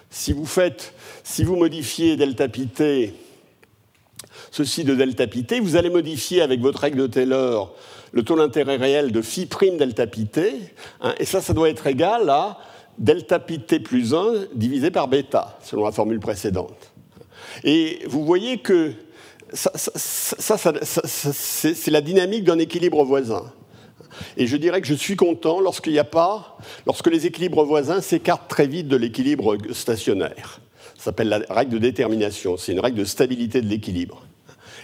[0.10, 0.94] Si vous faites,
[1.24, 3.14] si vous modifiez delta pi t,
[4.52, 7.76] ceci de delta pi t, vous allez modifier avec votre règle de Taylor
[8.14, 10.54] le taux d'intérêt réel de phi prime delta pi t,
[11.02, 12.58] hein, et ça, ça doit être égal à
[12.98, 16.94] delta pi t plus 1 divisé par bêta, selon la formule précédente.
[17.64, 18.94] Et vous voyez que
[19.54, 23.52] ça c'est la dynamique d'un équilibre voisin.
[24.38, 28.02] Et je dirais que je suis content lorsqu'il n'y a pas, lorsque les équilibres voisins
[28.02, 30.60] s'écartent très vite de l'équilibre stationnaire.
[30.98, 32.58] Ça s'appelle la règle de détermination.
[32.58, 34.24] C'est une règle de stabilité de l'équilibre.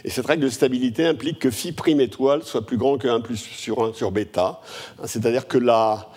[0.06, 3.22] Et cette règle de stabilité implique que phi prime étoile soit plus grand que 1
[3.22, 4.60] plus sur 1 sur bêta.
[5.06, 6.10] C'est-à-dire que la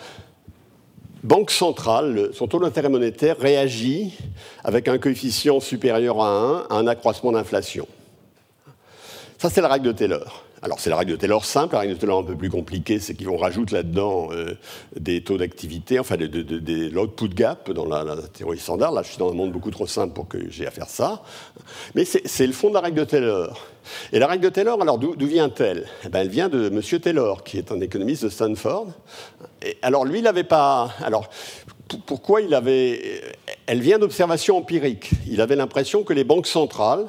[1.23, 4.13] banque centrale, son taux d'intérêt monétaire, réagit
[4.63, 7.87] avec un coefficient supérieur à 1 à un accroissement d'inflation.
[9.37, 10.46] Ça, c'est la règle de Taylor.
[10.61, 12.99] Alors c'est la règle de Taylor simple, la règle de Taylor un peu plus compliquée,
[12.99, 14.55] c'est qu'on rajoute là-dedans euh,
[14.99, 18.91] des taux d'activité, enfin de, l'output gap dans la, théorie standard.
[18.91, 21.21] Là je suis dans un monde beaucoup trop simple pour que j'ai à faire ça.
[21.93, 23.67] Mais c'est le fond de la règle de Taylor.
[24.11, 25.87] Et la règle de Taylor, alors d'où vient-elle?
[26.05, 26.81] Eh ben, Elle vient de M.
[26.99, 28.87] Taylor, qui est un économiste de Stanford.
[29.81, 30.91] Alors lui, il n'avait pas...
[31.03, 31.29] Alors
[32.05, 33.21] pourquoi il avait...
[33.65, 35.11] Elle vient d'observations empiriques.
[35.29, 37.05] Il avait l'impression que les banques centrales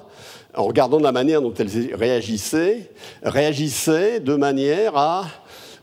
[0.58, 2.90] en regardant la manière dont elles réagissaient,
[3.22, 5.26] réagissaient de manière à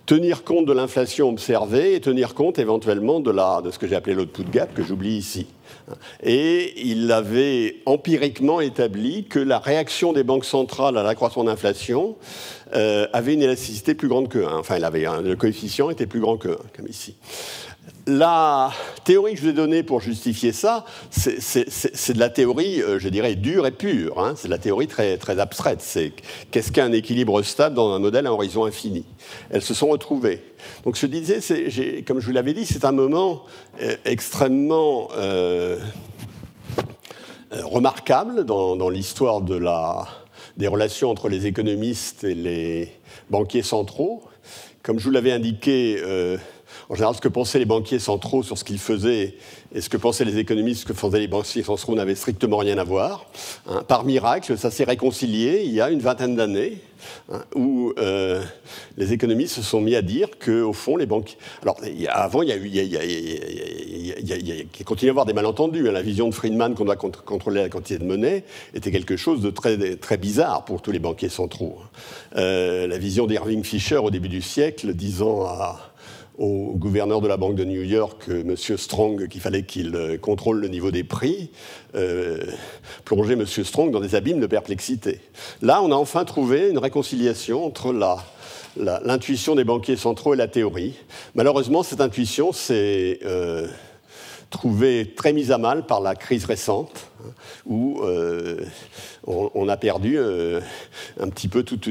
[0.05, 3.31] tenir compte de l'inflation observée et tenir compte éventuellement de,
[3.71, 5.47] ce que j'ai appelé l'output gap, que j'oublie ici.
[6.21, 12.17] Et il avait empiriquement établi que la réaction des banques centrales à l'accroissement d'inflation
[12.75, 14.57] euh, avait une élasticité plus grande que 1.
[14.57, 17.15] Enfin, il avait le coefficient était plus grand que 1, comme ici.
[18.07, 18.71] La
[19.03, 23.09] théorie que je vous ai donnée pour justifier ça, c'est de la théorie, euh, je
[23.09, 24.19] dirais, dure et pure.
[24.19, 24.35] Hein.
[24.37, 25.81] C'est de la théorie très, très abstraite.
[25.81, 26.13] C'est
[26.51, 29.05] qu'est-ce qu'un équilibre stable dans un modèle à horizon infini?
[29.49, 30.43] Elles se sont retrouvées.
[30.83, 31.39] Donc je disais,
[32.05, 33.43] comme je vous l'avais dit, c'est un moment
[33.81, 35.79] euh, extrêmement euh,
[37.51, 39.59] remarquable dans, l'histoire de
[40.57, 42.91] des relations entre les économistes et les
[43.31, 44.21] banquiers centraux.
[44.83, 45.99] Comme je vous l'avais indiqué,
[46.89, 49.35] en général, ce que pensaient les banquiers centraux sur ce qu'ils faisaient
[49.73, 52.77] et ce que pensaient les économistes, ce que faisaient les banquiers centraux n'avait strictement rien
[52.77, 53.25] à voir.
[53.69, 53.83] Hein.
[53.87, 56.77] Par miracle, ça s'est réconcilié il y a une vingtaine d'années,
[57.31, 58.41] hein, où euh,
[58.97, 61.37] les économistes se sont mis à dire qu'au fond, les banquiers...
[61.61, 61.77] Alors,
[62.09, 62.69] avant, il y a eu...
[64.85, 65.89] Continue à y avoir des malentendus.
[65.89, 65.91] Hein.
[65.91, 69.49] La vision de Friedman qu'on doit contrôler la quantité de monnaie était quelque chose de
[69.49, 71.77] très, très bizarre pour tous les banquiers centraux.
[72.35, 75.94] Euh, la vision d'Irving Fisher au début du siècle, disant à
[76.37, 78.55] au gouverneur de la Banque de New York, euh, M.
[78.77, 81.51] Strong, qu'il fallait qu'il euh, contrôle le niveau des prix,
[81.95, 82.43] euh,
[83.11, 83.45] M.
[83.45, 85.19] Strong dans des abîmes de perplexité.
[85.61, 87.93] Là, on a enfin trouvé une réconciliation entre
[88.77, 90.93] l'intuition des banquiers centraux et la théorie.
[91.35, 93.19] Malheureusement, cette intuition s'est
[94.55, 97.11] trouvée très mise à mal par la crise récente
[97.65, 98.63] où euh,
[99.25, 100.61] on, a perdu euh,
[101.19, 101.87] un petit peu toute,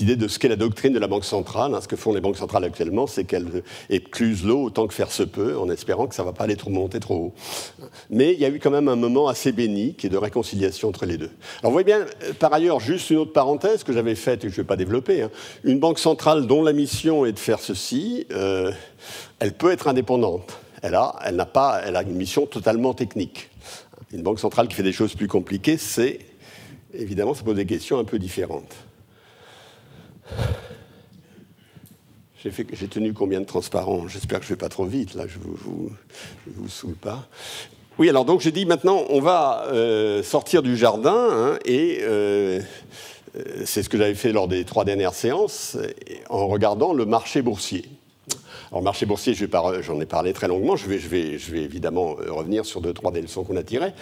[0.00, 1.74] idée de ce qu'est la doctrine de la Banque centrale.
[1.74, 1.80] Hein.
[1.80, 5.22] Ce que font les banques centrales actuellement, c'est qu'elles éclusent l'eau autant que faire se
[5.22, 7.34] peut, en espérant que ça ne va pas aller trop monter trop haut.
[8.10, 10.88] Mais il y a eu quand même un moment assez béni qui est de réconciliation
[10.88, 11.30] entre les deux.
[11.60, 14.48] Alors vous voyez bien, euh, par ailleurs, juste une autre parenthèse que j'avais faite et
[14.48, 15.22] que je ne vais pas développer.
[15.22, 15.30] Hein.
[15.62, 18.26] Une banque centrale dont la mission est de faire ceci,
[19.38, 20.58] elle peut être indépendante.
[20.84, 23.48] Elle a, elle, n'a pas, elle a une mission totalement technique.
[24.12, 26.18] Une banque centrale qui fait des choses plus compliquées, c'est
[26.92, 28.74] évidemment, ça pose des questions un peu différentes.
[32.44, 34.08] J'ai tenu combien de transparents?
[34.08, 35.90] J'espère que je ne vais pas trop vite, là, je ne vous,
[36.48, 37.28] vous, saoule pas.
[37.98, 42.60] Oui, alors donc j'ai dit maintenant, on va euh, sortir du jardin, hein, et euh,
[43.36, 45.78] euh, c'est ce que j'avais fait lors des trois dernières séances,
[46.28, 47.86] en regardant le marché boursier.
[48.74, 49.34] Alors, marché boursier,
[49.82, 53.56] j'en ai parlé très longuement, je vais, évidemment revenir sur deux, trois des leçons qu'on
[53.56, 53.92] a tirées.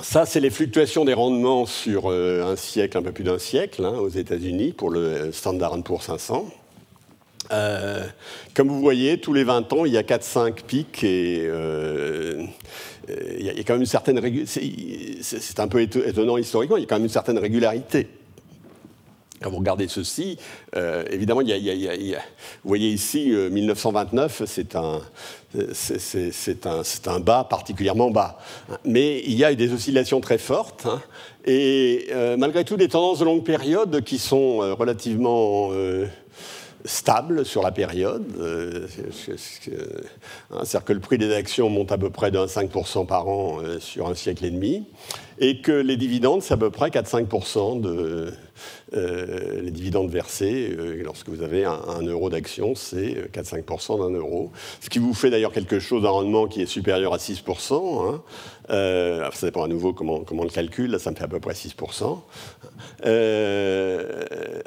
[0.00, 3.94] Ça, c'est les fluctuations des rendements sur un siècle, un peu plus d'un siècle, hein,
[3.98, 6.48] aux États-Unis, pour le Standard Poor's 500.
[7.50, 8.04] Euh,
[8.54, 12.44] comme vous voyez, tous les 20 ans, il y a 4-5 pics et euh,
[13.08, 16.86] il, y a, quand même une certaine c'est un peu étonnant historiquement, il y a
[16.86, 18.06] quand même une certaine régularité.
[19.42, 20.38] Quand vous regardez ceci,
[20.76, 22.18] euh, évidemment, il y, a,
[22.62, 25.00] vous voyez ici 1929, c'est un,
[25.72, 28.38] c'est un, un, bas particulièrement bas.
[28.84, 30.86] Mais il y a eu des oscillations très fortes.
[30.86, 31.00] Hein,
[31.44, 35.70] et malgré tout, des tendances de longue période qui sont relativement
[36.84, 38.24] stable sur la période.
[38.38, 38.86] Euh,
[39.36, 43.78] c'est-à-dire que le prix des actions monte à peu près de 5% par an euh,
[43.78, 44.86] sur un siècle et demi,
[45.40, 48.32] et que les dividendes, c'est à peu près 4-5% de,
[48.94, 54.50] euh, les dividendes versés, euh, lorsque vous avez un, euro d'action, c'est 4-5% d'un euro.
[54.80, 58.08] Ce qui vous fait d'ailleurs quelque chose d'un rendement qui est supérieur à 6%.
[58.08, 58.22] Hein.
[58.70, 61.40] Euh, ça dépend à nouveau comment, on le calcule, là ça me fait à peu
[61.40, 62.18] près 6%.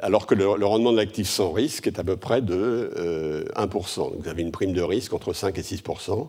[0.00, 3.96] alors que le, rendement de l'actif sans risque est à peu près de 1%.
[3.96, 6.28] Donc vous avez une prime de risque entre 5 et 6%,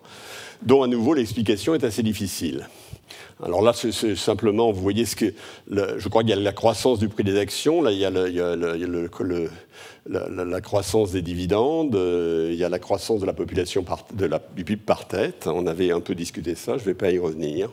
[0.63, 2.67] dont à nouveau l'explication est assez difficile.
[3.41, 5.33] Alors là, c'est simplement, vous voyez ce que.
[5.67, 8.11] je crois qu'il y a la croissance du prix des actions, là, il y a,
[10.07, 13.83] la, croissance des dividendes, euh, il y a la croissance de la population
[14.19, 15.47] la, du PIB par tête.
[15.47, 17.69] On avait un peu discuté ça, je ne vais pas y revenir.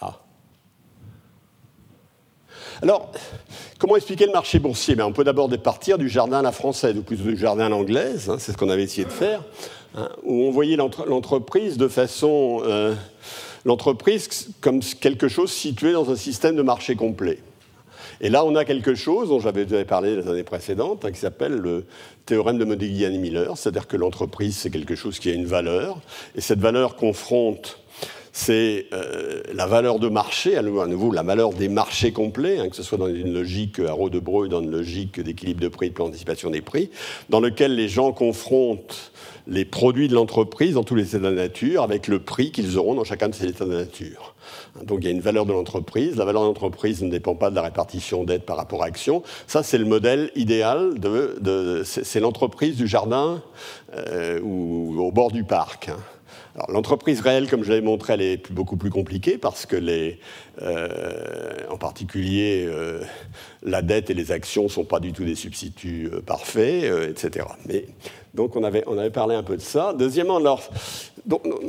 [0.00, 0.20] Ah.
[2.82, 3.12] Alors,
[3.78, 4.96] comment expliquer le marché boursier?
[4.96, 8.28] Ben, On peut d'abord partir du jardin à la française, ou du jardin à l'anglaise,
[8.28, 9.42] hein, c'est ce qu'on avait essayé de faire,
[9.94, 12.60] hein, où on voyait l'entreprise de façon.
[12.64, 12.94] Euh,
[13.64, 17.38] l'entreprise comme quelque chose situé dans un système de marché complet.
[18.20, 21.54] Et là, on a quelque chose dont j'avais parlé les années précédentes, hein, qui s'appelle
[21.54, 21.84] le
[22.26, 25.98] théorème de Modigliani-Miller, c'est-à-dire que l'entreprise, c'est quelque chose qui a une valeur,
[26.36, 27.80] et cette valeur confronte
[28.36, 32.74] c'est euh, la valeur de marché, à nouveau la valeur des marchés complets, hein, que
[32.74, 35.94] ce soit dans une logique à de Breu, dans une logique d'équilibre de prix, de
[35.94, 36.90] plan d'anticipation des prix,
[37.28, 39.12] dans lequel les gens confrontent
[39.46, 42.96] les produits de l'entreprise dans tous les états de nature avec le prix qu'ils auront
[42.96, 44.34] dans chacun de ces états de nature.
[44.82, 46.16] Donc il y a une valeur de l'entreprise.
[46.16, 49.22] La valeur de l'entreprise ne dépend pas de la répartition d'aide par rapport à action.
[49.46, 51.82] Ça, c'est le modèle idéal de.
[51.84, 53.40] c'est l'entreprise du jardin
[53.96, 55.90] euh, ou au bord du parc.
[55.90, 55.98] Hein.
[56.68, 59.76] L'entreprise réelle, comme je l'avais montré, elle est beaucoup plus compliquée parce que,
[60.62, 63.02] euh, en particulier, euh,
[63.64, 67.46] la dette et les actions ne sont pas du tout des substituts euh, parfaits, etc.
[67.66, 67.86] Mais,
[68.34, 69.94] donc on avait, parlé un peu de ça.
[69.98, 70.40] Deuxièmement,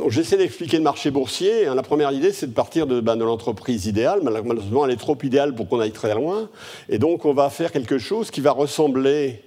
[0.09, 1.65] j'essaie d'expliquer le marché boursier.
[1.65, 1.73] Hein.
[1.73, 4.19] la première idée, c'est de partir de, ben, l'entreprise idéale.
[4.21, 6.47] Malheureusement, elle est trop idéale pour qu'on aille très loin.
[6.89, 9.41] Et donc, on va faire quelque chose qui va ressembler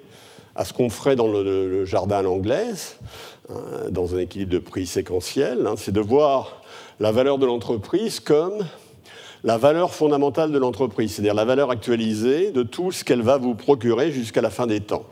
[0.57, 2.97] à ce qu'on ferait dans le, le jardin à l'anglaise.
[3.51, 6.61] Hein, dans un équilibre de prix séquentiel, hein, c'est de voir
[7.01, 8.67] la valeur de l'entreprise comme
[9.43, 13.55] la valeur fondamentale de l'entreprise, c'est-à-dire la valeur actualisée de tout ce qu'elle va vous
[13.55, 15.07] procurer jusqu'à la fin des temps.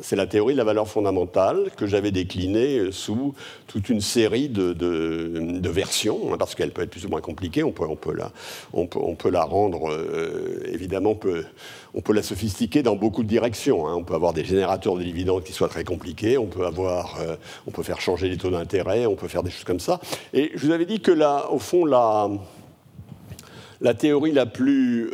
[0.00, 3.34] C'est la théorie de la valeur fondamentale que j'avais déclinée sous
[3.66, 7.62] toute une série de, versions, hein, parce qu'elle peut être plus ou moins compliquée.
[7.62, 8.32] On peut, on peut, la,
[8.72, 11.44] on peut la rendre, euh, évidemment, on peut,
[11.94, 13.86] on peut la sophistiquer dans beaucoup de directions.
[13.86, 13.94] Hein.
[13.96, 17.36] On peut avoir des générateurs de dividendes qui soient très compliqués, on peut, avoir, euh,
[17.66, 20.00] on peut faire changer les taux d'intérêt, on peut faire des choses comme ça.
[20.32, 22.28] Et je vous avais dit que là, au fond, la,
[23.82, 25.10] la théorie la plus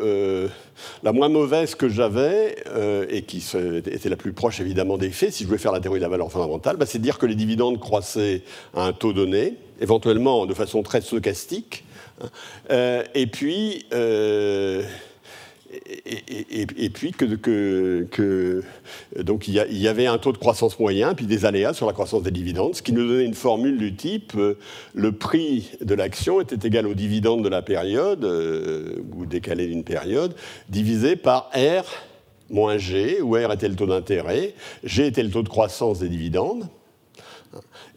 [1.02, 3.44] la moins mauvaise que j'avais, euh, et qui
[3.86, 6.08] était la plus proche évidemment des faits, si je voulais faire la théorie de la
[6.08, 8.42] valeur fondamentale, bah, c'est de dire que les dividendes croissaient
[8.74, 11.84] à un taux donné, éventuellement de façon très stochastique,
[12.22, 12.26] hein.
[12.70, 13.86] euh, et puis
[15.70, 18.62] et, puis que,
[19.18, 22.22] donc il y, avait un taux de croissance moyen, puis des aléas sur la croissance
[22.22, 24.56] des dividendes, ce qui nous donnait une formule du type euh,
[24.94, 29.84] le prix de l'action était égal au dividende de la période euh, ou décalé d'une
[29.84, 30.34] période
[30.68, 31.84] divisé par R
[32.50, 34.54] moins G, où R était le taux d'intérêt,
[34.84, 36.68] G était le taux de croissance des dividendes.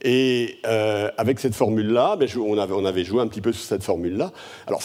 [0.02, 3.64] Et euh, avec cette formule-là, ben, on, avait, on, avait, joué un petit peu sur
[3.64, 4.32] cette formule-là.
[4.68, 4.82] Alors,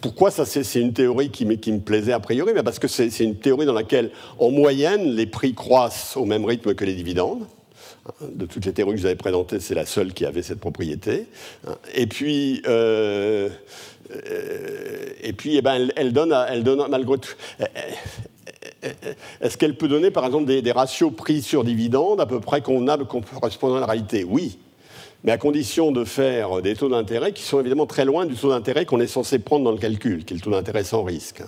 [0.00, 3.66] pourquoi ça C'est une théorie qui, me plaisait a priori, parce que c'est une théorie
[3.66, 7.46] dans laquelle, en moyenne, les prix croissent au même rythme que les dividendes.
[8.22, 11.26] De toutes les théories que vous avez présentées, c'est la seule qui avait cette propriété.
[11.94, 13.48] Et puis, euh,
[15.22, 17.34] et puis, eh ben, elle, donne, elle donne malgré tout,
[19.40, 23.06] est-ce qu'elle peut donner, par exemple, des, ratios prix sur dividende à peu près convenables
[23.06, 24.24] correspondant à la réalité?
[24.24, 24.58] Oui,
[25.24, 28.50] mais à condition de faire des taux d'intérêt qui sont évidemment très loin du taux
[28.50, 31.42] d'intérêt qu'on est censé prendre dans le calcul, qui est le taux d'intérêt sans risque.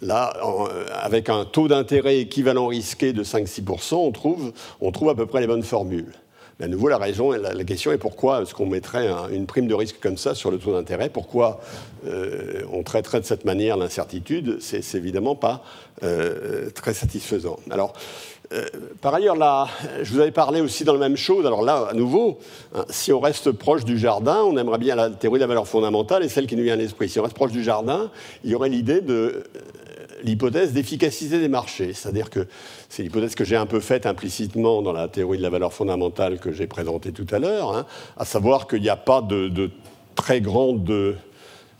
[0.00, 5.14] Là, euh, avec un taux d'intérêt équivalent risqué de 5-6%, on trouve, on trouve à
[5.14, 6.12] peu près les bonnes formules.
[6.58, 10.16] Mais à nouveau, la, question est pourquoi est-ce qu'on mettrait une prime de risque comme
[10.16, 11.08] ça sur le taux d'intérêt?
[11.08, 11.60] Pourquoi
[12.06, 14.58] euh, on traiterait de cette manière l'incertitude?
[14.60, 15.64] C'est évidemment pas
[16.02, 17.58] euh, très satisfaisant.
[17.70, 17.94] Alors,
[19.00, 19.36] par ailleurs,
[20.02, 21.46] je vous avais parlé aussi dans la même chose.
[21.46, 22.38] Alors là, à nouveau,
[22.74, 25.66] hein, si on reste proche du jardin, on aimerait bien la théorie de la valeur
[25.66, 27.08] fondamentale et celle qui nous vient à l'esprit.
[27.08, 28.10] Si on reste proche du jardin,
[28.44, 29.44] il y aurait l'idée de
[30.22, 31.92] l'hypothèse d'efficacité des marchés.
[31.92, 32.46] C'est-à-dire que
[32.88, 36.38] c'est l'hypothèse que j'ai un peu faite implicitement dans la théorie de la valeur fondamentale
[36.38, 37.86] que j'ai présentée tout à l'heure, hein,
[38.16, 39.70] à savoir qu'il n'y a pas de,
[40.14, 40.84] très grande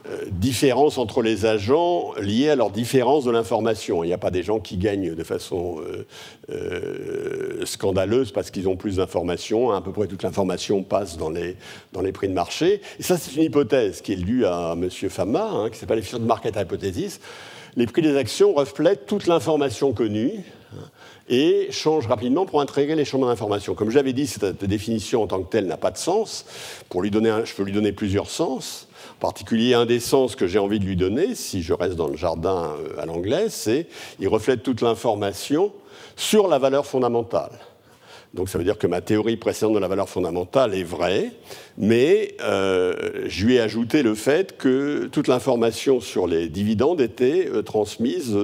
[0.09, 4.03] euh, différence entre les agents liés à leur différence de l'information.
[4.03, 6.07] Il n'y a pas des gens qui gagnent de façon euh,
[6.51, 9.71] euh, scandaleuse parce qu'ils ont plus d'informations.
[9.71, 11.57] À peu près toute l'information passe dans les,
[11.93, 12.81] dans les prix de marché.
[12.99, 14.91] Et ça, c'est une hypothèse qui est due à M.
[14.91, 17.21] Fama, hein, qui s'appelle l'efficient market hypothesis,
[17.77, 20.33] les prix des actions reflètent toute l'information connue
[20.75, 20.85] hein,
[21.29, 23.75] et changent rapidement pour intégrer les champs d'information.
[23.75, 26.45] Comme j'avais dit, cette définition en tant que telle n'a pas de sens.
[26.89, 28.89] Pour lui donner je peux lui donner plusieurs sens.
[29.23, 32.17] Particulier, un des sens que j'ai envie de lui donner, si je reste dans le
[32.17, 33.87] jardin euh, à l'anglais, c'est
[34.19, 35.73] il reflète toute l'information
[36.17, 37.53] sur la valeur fondamentale.
[38.35, 41.31] Donc ça veut dire que ma théorie précédente de la valeur fondamentale est vraie,
[41.79, 47.47] mais euh, je lui ai ajouté le fait que toute l'information sur les dividendes était
[47.47, 48.37] euh, transmise,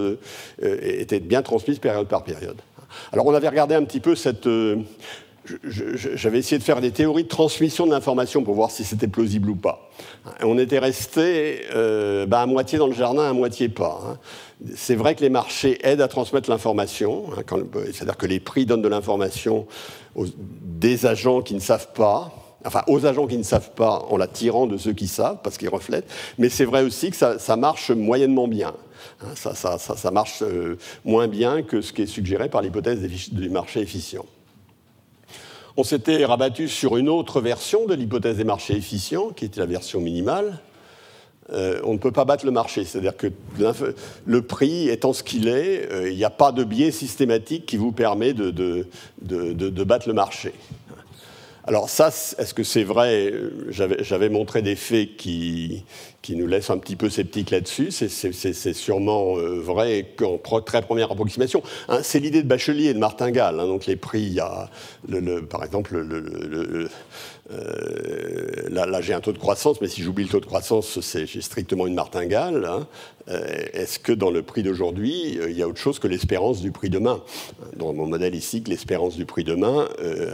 [0.63, 2.59] était bien transmise période par période.
[3.13, 4.49] Alors on avait regardé un petit peu cette...
[5.65, 9.49] J'avais essayé de faire des théories de transmission de l'information pour voir si c'était plausible
[9.49, 9.91] ou pas.
[10.43, 11.63] On était resté
[12.27, 14.01] bah, à moitié dans le jardin, à moitié pas.
[14.05, 14.19] Hein.
[14.75, 17.43] C'est vrai que les marchés aident à transmettre l'information, hein,
[17.93, 19.67] c'est-à-dire que les prix donnent de l'information
[21.05, 22.33] agents qui ne savent pas,
[22.65, 25.59] enfin aux agents qui ne savent pas en la tirant de ceux qui savent, parce
[25.59, 28.75] qu'ils reflètent, mais c'est vrai aussi que ça, marche moyennement bien.
[29.21, 33.01] Hein, ça, marche euh, moins bien que ce qui est suggéré par l'hypothèse
[33.33, 34.27] du marché efficient.
[35.81, 39.67] On s'était rabattu sur une autre version de l'hypothèse des marchés efficients, qui était la
[39.67, 40.59] version minimale,
[41.53, 42.85] euh, on ne peut pas battre le marché.
[42.85, 43.29] C'est-à-dire que
[44.27, 47.77] le prix étant ce qu'il est, euh, il n'y a pas de biais systématique qui
[47.77, 50.53] vous permet de battre le marché.
[51.69, 53.31] Alors ça, est-ce que c'est vrai
[53.69, 55.85] J'avais montré des faits qui,
[56.31, 57.91] nous laissent un petit peu sceptiques là-dessus.
[57.91, 61.63] C'est sûrement euh, vrai qu'en très première approximation.
[61.89, 63.61] Hein, c'est l'idée de Bachelier et de Martingale.
[63.61, 64.71] Hein, donc les prix, il y a,
[65.51, 66.89] par exemple, le,
[67.51, 71.41] euh, là, j'ai un taux de croissance, mais si j'oublie le taux de croissance, j'ai
[71.41, 72.65] strictement une martingale.
[72.65, 72.87] Hein.
[73.29, 73.41] Euh,
[73.73, 76.73] est-ce que dans le prix d'aujourd'hui, euh, il y a autre chose que l'espérance du
[76.73, 77.23] prix demain?
[77.77, 79.89] Dans mon modèle ici, l'espérance du prix demain,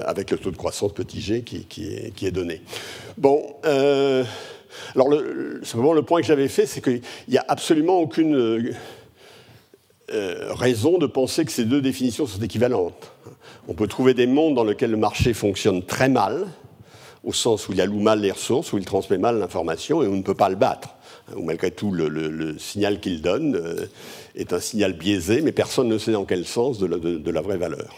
[0.07, 2.63] avec le taux de croissance petit g qui, est, donné.
[3.17, 3.43] Bon.
[3.63, 8.75] alors, le, simplement, le point que j'avais fait, c'est qu'il n'y a absolument aucune
[10.09, 13.13] raison de penser que ces deux définitions sont équivalentes.
[13.69, 16.47] On peut trouver des mondes dans lesquels le marché fonctionne très mal,
[17.25, 20.13] au sens où il alloue mal les ressources, où il transmet mal l'information et où
[20.13, 20.91] on ne peut pas le battre.
[21.35, 23.87] Où malgré tout, le, signal qu'il donne euh,
[24.37, 27.95] est un signal biaisé, mais personne ne sait dans quel sens de la, vraie valeur.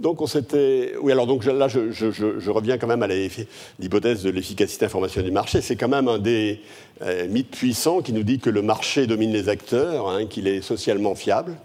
[0.00, 0.94] Donc on s'était.
[1.02, 5.60] Oui, alors donc là, je, reviens quand même à l'hypothèse de l'efficacité informationnelle du marché.
[5.60, 6.60] C'est quand même un des
[7.02, 10.62] euh, mythes puissants qui nous dit que le marché domine les acteurs, hein, qu'il est
[10.62, 11.56] socialement fiable.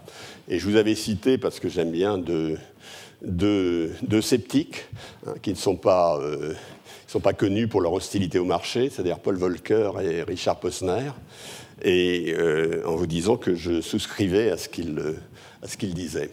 [0.48, 2.58] Et je vous avais cité, parce que j'aime bien de,
[3.24, 4.84] de, sceptiques
[5.26, 6.54] hein, qui ne sont pas, euh,
[7.06, 11.10] sont pas connus pour leur hostilité au marché, c'est-à-dire Paul Volcker et Richard Posner,
[11.82, 16.30] et euh, en vous disant que je souscrivais à ce qu'ils disaient.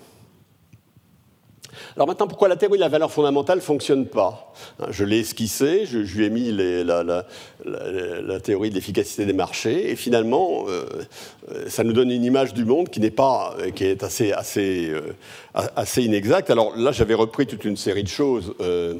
[1.96, 5.20] Alors maintenant, pourquoi la théorie de la valeur fondamentale ne fonctionne pas hein, Je l'ai
[5.20, 10.86] esquissé, je, lui ai mis la, théorie de l'efficacité des marchés, et finalement, euh,
[11.68, 16.02] ça nous donne une image du monde qui n'est pas, qui est assez, assez, euh,
[16.02, 16.50] inexacte.
[16.50, 18.96] Alors là, j'avais repris toute une série de choses euh,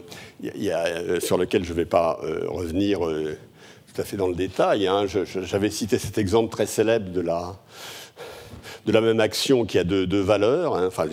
[1.20, 4.88] sur lesquelles je ne vais pas revenir tout à fait dans le détail.
[4.88, 5.06] Hein.
[5.06, 7.56] J'avais cité cet exemple très célèbre de la
[8.86, 11.06] de la même action qui a deux, valeurs, hein, enfin,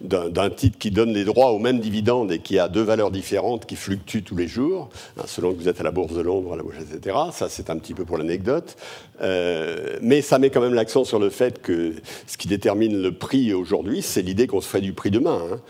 [0.00, 3.66] d'un titre qui donne les droits aux mêmes dividendes et qui a deux valeurs différentes
[3.66, 6.52] qui fluctuent tous les jours, hein, selon que vous êtes à la Bourse de Londres,
[6.52, 7.16] à la Bourse, etc.
[7.32, 8.76] Ça, c'est un petit peu pour l'anecdote.
[9.20, 11.94] Euh, mais ça met quand même l'accent sur le fait que
[12.26, 15.40] ce qui détermine le prix aujourd'hui, c'est l'idée qu'on se ferait du prix demain.
[15.52, 15.60] Hein.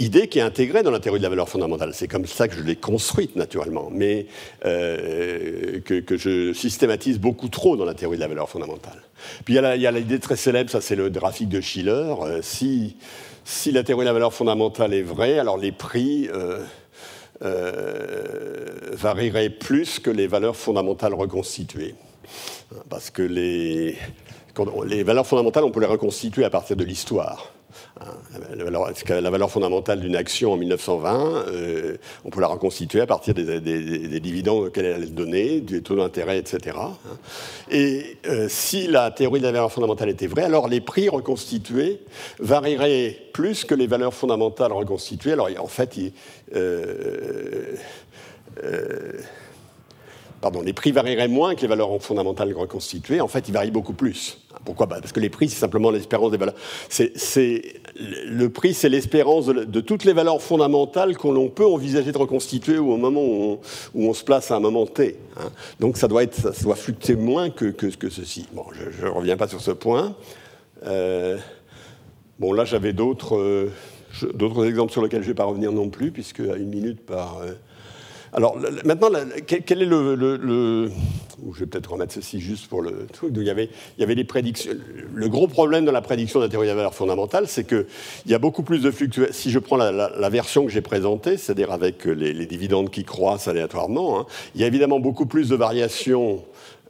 [0.00, 1.92] Idée qui est intégrée dans la théorie de la valeur fondamentale.
[1.94, 4.26] C'est comme ça que je l'ai construite naturellement, mais
[4.64, 9.02] euh, que, je systématise beaucoup trop dans la théorie de la valeur fondamentale.
[9.44, 12.14] Puis il y a l'idée très célèbre, ça c'est le graphique de Schiller.
[12.22, 12.96] Euh, si,
[13.44, 16.64] si, la théorie de la valeur fondamentale est vraie, alors les prix euh,
[18.92, 21.94] varieraient plus que les valeurs fondamentales reconstituées.
[22.88, 23.96] Parce que les,
[24.86, 27.52] les valeurs fondamentales, on peut les reconstituer à partir de l'histoire.
[29.20, 34.20] La valeur, fondamentale d'une action en 1920, euh, on peut la reconstituer à partir des,
[34.20, 36.76] dividendes auxquels elle donnée, du taux d'intérêt, etc.
[37.70, 42.00] Et euh, si la théorie de la valeur fondamentale était vraie, alors les prix reconstitués
[42.38, 45.32] varieraient plus que les valeurs fondamentales reconstituées.
[45.32, 45.98] Alors en fait,
[46.54, 47.76] euh,
[50.40, 53.20] pardon, les prix varieraient moins que les valeurs fondamentales reconstituées.
[53.20, 54.38] En fait, ils varient beaucoup plus.
[54.64, 56.54] Pourquoi bah, Parce que les prix, c'est simplement l'espérance des valeurs.
[56.88, 57.62] C'est,
[57.96, 62.96] le prix, c'est l'espérance de, toutes les valeurs fondamentales qu'on peut envisager de reconstituer au
[62.96, 63.60] moment où
[63.94, 65.16] on, se place à un moment T.
[65.38, 65.50] Hein.
[65.78, 68.46] Donc ça doit, être, ça doit fluctuer moins que, que, ceci.
[68.52, 70.14] Bon, je ne reviens pas sur ce point.
[70.84, 71.38] Euh,
[72.38, 73.70] bon, là, j'avais d'autres, euh,
[74.34, 77.04] d'autres exemples sur lesquels je ne vais pas revenir non plus, puisque à une minute
[77.04, 77.38] par...
[77.38, 77.52] Euh,
[78.32, 79.08] alors maintenant,
[79.46, 80.90] quel est le,
[81.52, 83.32] je vais peut-être remettre ceci juste pour le truc.
[83.36, 84.72] il y avait, il y avait les prédictions.
[85.14, 87.86] Le gros problème de la prédiction la théorie de la valeur fondamentale, c'est qu'il
[88.26, 89.34] y a beaucoup plus de fluctuations.
[89.34, 94.20] Si je prends la, version que j'ai présentée, c'est-à-dire avec les, dividendes qui croissent aléatoirement,
[94.20, 96.44] hein, il y a évidemment beaucoup plus de variations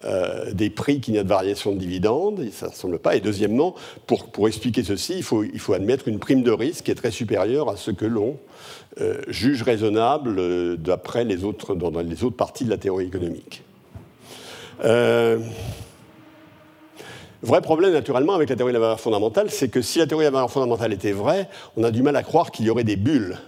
[0.06, 3.16] euh, des prix qu'il n'y a de variation de dividendes, ça ne semble pas.
[3.16, 3.74] Et deuxièmement,
[4.06, 7.76] pour, expliquer ceci, il faut, admettre une prime de risque qui est très supérieure à
[7.76, 8.38] ce que l'on
[9.00, 13.62] euh, juge raisonnable euh, d'après les autres, dans, les autres parties de la théorie économique.
[14.84, 15.38] Euh,
[17.42, 20.24] vrai problème, naturellement, avec la théorie de la valeur fondamentale, c'est que si la théorie
[20.24, 21.48] de la valeur fondamentale était vraie,
[21.78, 23.38] on a du mal à croire qu'il y aurait des bulles.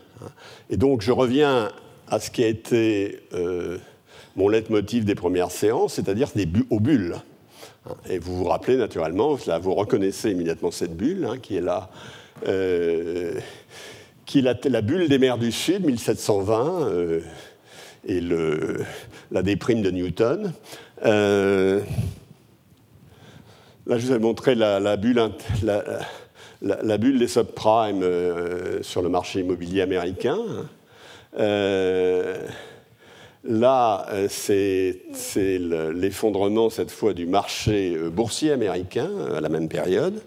[0.71, 1.69] Et donc, je reviens
[2.09, 3.19] à ce qui a été
[4.37, 7.17] mon leitmotiv des premières séances, c'est-à-dire bu aux bulles.
[8.09, 11.91] Et vous vous rappelez, naturellement, là, vous reconnaissez immédiatement cette bulle, hein, qui est là
[14.27, 17.21] qui est la, bulle des mers du Sud, 1720, euh,
[18.07, 18.81] et le,
[19.31, 20.53] la déprime de Newton.
[21.05, 21.81] Euh,
[23.87, 25.31] là, je vous ai montré la, bulle,
[26.63, 30.39] la, bulle des subprimes euh, sur le marché immobilier américain.
[33.45, 35.03] Là, c'est
[35.59, 40.23] l'effondrement cette fois du marché boursier américain à la même période.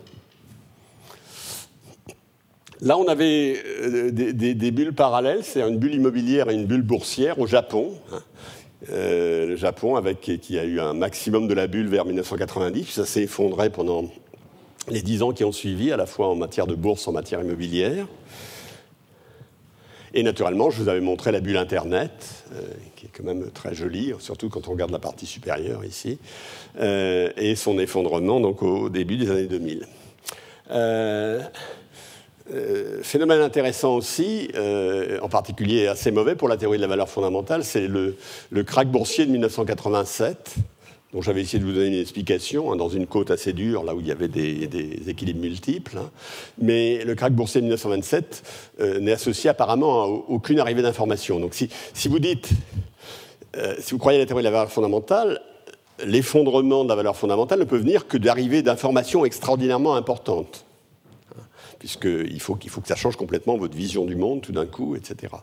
[2.82, 7.40] Là, on avait euh, des, bulles parallèles, c'est une bulle immobilière et une bulle boursière
[7.40, 7.94] au Japon.
[8.12, 8.20] Hein.
[8.92, 13.06] Euh, le Japon, avec, qui a eu un maximum de la bulle vers 1990, ça
[13.06, 14.06] s'est effondré pendant
[14.90, 17.42] les dix ans qui ont suivi, à la fois en matière de bourse, en matière
[17.42, 18.08] immobilière.
[20.14, 22.62] Et naturellement, je vous avais montré la bulle Internet, euh,
[22.96, 26.20] qui est quand même très jolie, surtout quand on regarde la partie supérieure ici,
[26.82, 29.88] et son effondrement donc, au début des années 2000.
[32.54, 37.10] Euh, phénomène intéressant aussi, euh, en particulier assez mauvais pour la théorie de la valeur
[37.10, 38.18] fondamentale, c'est le,
[38.52, 40.56] le krach boursier de 1987,
[41.12, 43.96] dont j'avais essayé de vous donner une explication, hein, dans une côte assez dure, là
[43.96, 45.98] où il y avait des, équilibres multiples.
[45.98, 46.12] Hein.
[46.62, 48.44] Mais le krach boursier de 1927
[48.80, 51.40] euh, n'est associé apparemment à aucune arrivée d'informations.
[51.40, 52.50] Donc si, si, vous dites,
[53.80, 55.42] si vous croyez à la théorie de la valeur fondamentale,
[56.06, 60.65] l'effondrement de la valeur fondamentale ne peut venir que d'arrivées d'informations extraordinairement importantes
[61.86, 64.96] puisqu'il faut, qu'il faut que ça change complètement votre vision du monde tout d'un coup,
[64.96, 65.34] etc.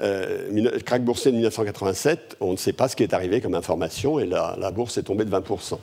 [0.00, 4.18] Euh, crack boursier de 1987, on ne sait pas ce qui est arrivé comme information
[4.18, 5.78] et la, bourse est tombée de 20%.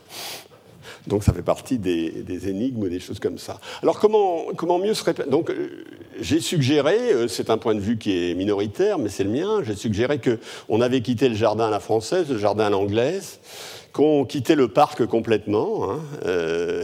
[1.06, 3.60] Donc ça fait partie des, énigmes ou des choses comme ça.
[3.84, 5.86] Alors comment, comment mieux se répéter Donc euh,
[6.20, 9.62] j'ai suggéré, euh, c'est un point de vue qui est minoritaire, mais c'est le mien,
[9.62, 13.40] j'ai suggéré qu'on avait quitté le jardin à la française, le jardin à l'anglaise,
[13.94, 15.92] qu'on quittait le parc complètement.
[15.92, 16.84] Hein, euh,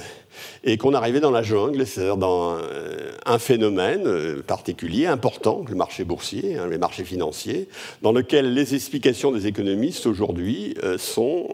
[0.64, 5.76] et qu'on arrivait dans la jungle, c'est-à-dire dans euh, un phénomène euh, particulier, important, le
[5.76, 7.68] marché boursier, hein, les marchés financiers,
[8.02, 11.50] dans lequel les explications des économistes aujourd'hui euh, sont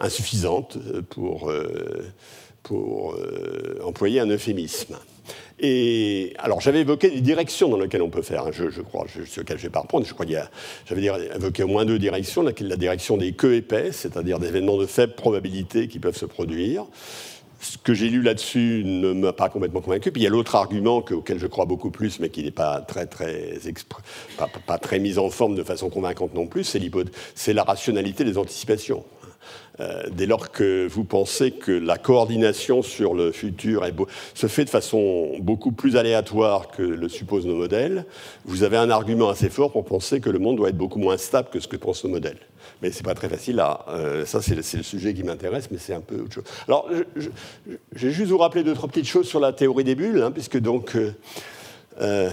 [0.00, 0.78] insuffisantes
[1.10, 1.52] pour,
[2.62, 3.16] pour
[3.84, 4.96] employer un euphémisme.
[5.58, 9.40] Et alors j'avais évoqué des directions dans lesquelles on peut faire, je, crois, je, sur
[9.40, 10.42] lesquelles je ne vais pas reprendre, je crois qu'il
[10.86, 11.04] j'avais
[11.34, 14.86] évoqué au moins deux directions, la, la direction des queues épaisses, c'est-à-dire des événements de
[14.86, 16.84] faible probabilité qui peuvent se produire,
[17.60, 20.12] ce que j'ai lu là-dessus ne m'a pas complètement convaincu.
[20.12, 22.80] Puis il y a l'autre argument auquel je crois beaucoup plus, mais qui n'est pas
[22.80, 23.54] très, très,
[24.66, 26.64] pas, très mis en forme de façon convaincante non plus,
[27.34, 29.04] c'est la rationalité des anticipations.
[29.78, 33.84] Euh, dès lors que vous pensez que la coordination sur le futur
[34.34, 38.06] se fait de façon beaucoup plus aléatoire que le supposent nos modèles,
[38.46, 41.18] vous avez un argument assez fort pour penser que le monde doit être beaucoup moins
[41.18, 42.38] stable que ce que pensent nos modèles.
[42.82, 43.84] Mais ce n'est pas très facile là.
[43.88, 46.44] Euh, ça, c'est le, sujet qui m'intéresse, mais c'est un peu autre chose.
[46.68, 47.28] Alors, je,
[47.92, 50.58] vais juste vous rappeler deux, trois petites choses sur la théorie des bulles, hein, puisque
[50.58, 50.96] donc.
[51.98, 52.28] Euh,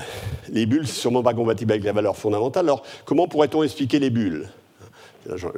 [0.49, 2.65] les bulles, c'est sûrement pas compatible avec la valeur fondamentale.
[2.65, 4.49] Alors, comment pourrait-on expliquer les bulles?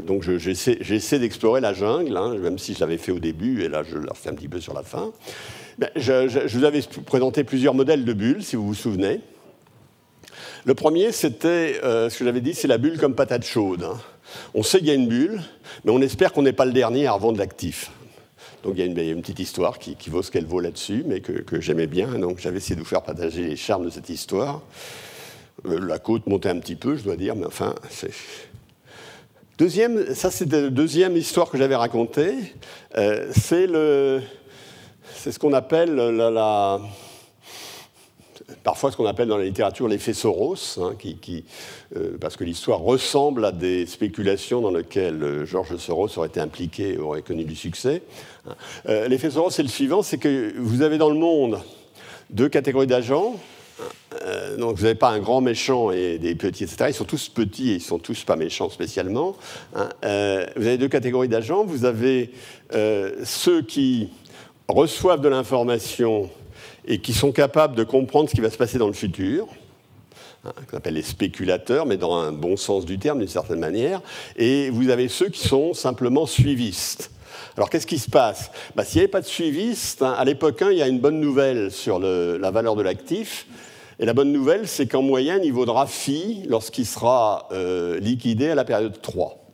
[0.04, 3.82] Donc j'essaie d'explorer la jungle, hein, même si je l'avais fait au début, et là
[3.84, 5.12] je le refais un petit peu sur la fin.
[5.80, 9.22] Ben, je, vous avais présenté plusieurs modèles de bulles, si vous vous souvenez.
[10.66, 13.84] Le premier, c'était, euh, ce que j'avais dit, c'est la bulle comme patate chaude.
[13.84, 13.98] Hein.
[14.54, 15.42] On sait qu'il y a une bulle,
[15.84, 17.92] mais on espère qu'on n'est pas le dernier à revendre l'actif.
[18.64, 21.62] Donc il y, a une, petite histoire qui, vaut ce qu'elle vaut là-dessus, mais que,
[21.62, 22.08] j'aimais bien.
[22.18, 24.62] Donc j'avais essayé de vous faire partager les charmes de cette histoire.
[25.68, 27.76] Euh, la côte montait un petit peu, je dois dire, mais enfin,
[29.58, 32.34] Deuxième, ça c'est la deuxième histoire que j'avais racontée.
[32.98, 34.22] Euh, c'est le,
[35.14, 36.82] c'est ce qu'on appelle la,
[38.64, 40.96] parfois ce qu'on appelle dans la littérature l'effet Soros, hein,
[41.96, 46.40] euh, parce que l'histoire ressemble à des spéculations dans lesquelles euh, Georges Soros aurait été
[46.40, 48.02] impliqué et aurait connu du succès.
[48.88, 51.60] l'effet Soros, c'est le suivant, c'est que vous avez dans le monde
[52.30, 53.36] deux catégories d'agents
[54.24, 56.86] euh, donc vous n'avez pas un grand méchant et des petits, etc.
[56.90, 59.36] Ils sont tous petits et ils sont tous pas méchants spécialement.
[59.76, 59.90] Hein.
[60.04, 61.66] Euh, vous avez deux catégories d'agents.
[61.66, 62.32] Vous avez
[62.74, 64.10] euh, ceux qui
[64.68, 66.30] reçoivent de l'information
[66.88, 69.48] et qui sont capables de comprendre ce qui va se passer dans le futur.
[70.46, 74.02] Hein, qu'on appelle les spéculateurs, mais dans un bon sens du terme, d'une certaine manière.
[74.36, 77.12] Et vous avez ceux qui sont simplement suivistes.
[77.58, 78.52] Alors qu'est-ce qui se passe?
[78.76, 81.00] Bah, S'il n'y avait pas de suiviste, hein, à l'époque 1, il y a une
[81.00, 83.48] bonne nouvelle sur la valeur de l'actif.
[83.98, 88.56] Et la bonne nouvelle, c'est qu'en moyenne, il vaudra phi lorsqu'il sera euh, liquidé à
[88.56, 89.45] la période 3.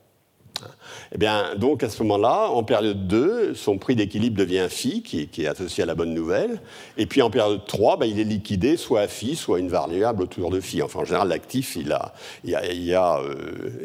[1.14, 5.28] Eh bien, donc à ce moment-là, en période 2, son prix d'équilibre devient phi, qui,
[5.44, 6.62] est associé à la bonne nouvelle.
[6.98, 10.24] Et puis en période 3, ben, il est liquidé soit à phi, soit une variable
[10.24, 10.82] autour de phi.
[10.82, 12.14] Enfin, en général, l'actif, il a,
[12.48, 13.34] euh,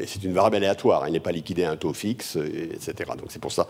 [0.06, 3.10] c'est une variable aléatoire, il n'est pas liquidé à un taux fixe, etc.
[3.18, 3.66] Donc c'est pour ça,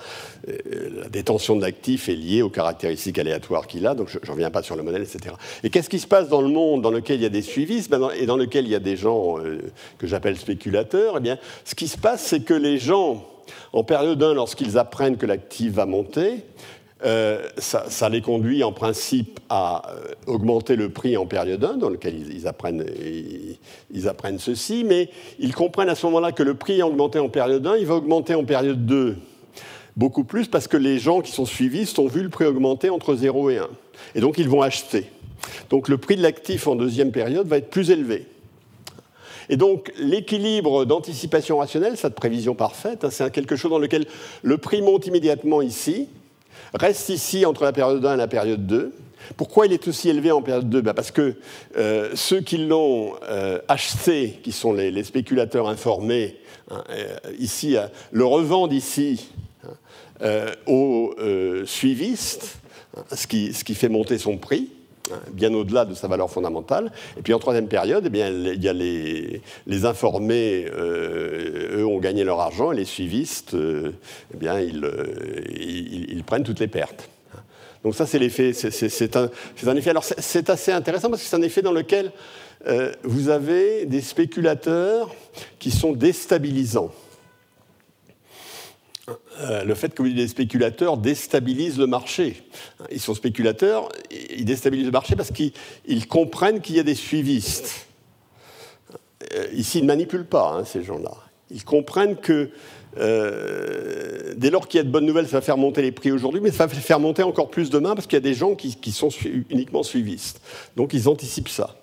[0.48, 3.94] euh, la détention de l'actif est liée aux caractéristiques aléatoires qu'il a.
[3.94, 5.34] Donc je ne reviens pas sur le modèle, etc.
[5.62, 7.90] Et qu'est-ce qui se passe dans le monde dans lequel il y a des suivistes
[7.90, 9.62] ben, et dans lequel il y a des gens euh,
[9.96, 11.14] que j'appelle spéculateurs?
[11.16, 13.24] Eh bien, ce qui se passe, c'est que les gens
[13.72, 16.44] en période 1, lorsqu'ils apprennent que l'actif va monter,
[17.04, 21.90] euh, ça, les conduit en principe à euh, augmenter le prix en période 1, dans
[21.90, 22.86] lequel ils, apprennent,
[23.92, 27.28] ils, apprennent, ceci, mais ils comprennent à ce moment-là que le prix a augmenté en
[27.28, 29.16] période 1, il va augmenter en période 2
[29.96, 33.14] beaucoup plus parce que les gens qui sont suivis ont vu le prix augmenter entre
[33.14, 33.68] 0 et 1.
[34.14, 35.10] Et donc ils vont acheter.
[35.70, 38.26] Donc le prix de l'actif en deuxième période va être plus élevé.
[39.48, 44.06] Et donc, l'équilibre d'anticipation rationnelle, cette prévision parfaite, hein, c'est quelque chose dans lequel
[44.42, 46.08] le prix monte immédiatement ici,
[46.74, 48.92] reste ici entre la période 1 et la période 2.
[49.36, 51.36] Pourquoi il est aussi élevé en période 2 ben, Parce que
[51.76, 56.36] euh, ceux qui l'ont euh, acheté, qui sont les, spéculateurs informés,
[56.70, 57.76] hein, euh, ici,
[58.12, 59.30] le revendent ici
[59.64, 61.14] hein, aux
[61.64, 62.58] suivistes,
[63.12, 64.70] ce qui fait monter son prix
[65.32, 66.92] bien au-delà de sa valeur fondamentale.
[67.16, 71.98] Et puis en troisième période, eh bien, il y a les, informés, euh, eux ont
[71.98, 73.92] gagné leur argent, et les suivistes, euh,
[74.34, 77.08] eh bien, euh, ils, ils, prennent toutes les pertes.
[77.84, 78.52] Donc ça, c'est l'effet.
[78.52, 79.30] C'est un,
[79.66, 79.90] un, effet.
[79.90, 82.10] Alors c'est assez intéressant parce que c'est un effet dans lequel
[83.04, 85.14] vous avez des spéculateurs
[85.60, 86.90] qui sont déstabilisants.
[89.40, 92.42] Euh, le fait que les spéculateurs déstabilisent le marché.
[92.90, 97.86] Ils sont spéculateurs, ils déstabilisent le marché parce qu'ils comprennent qu'il y a des suivistes.
[99.34, 101.12] Euh, ici, ils ne manipulent pas, hein, ces gens-là.
[101.50, 102.50] Ils comprennent que
[102.98, 106.10] euh, dès lors qu'il y a de bonnes nouvelles, ça va faire monter les prix
[106.10, 108.56] aujourd'hui, mais ça va faire monter encore plus demain parce qu'il y a des gens
[108.56, 109.10] qui sont
[109.50, 110.40] uniquement suivistes.
[110.76, 111.76] Donc ils anticipent ça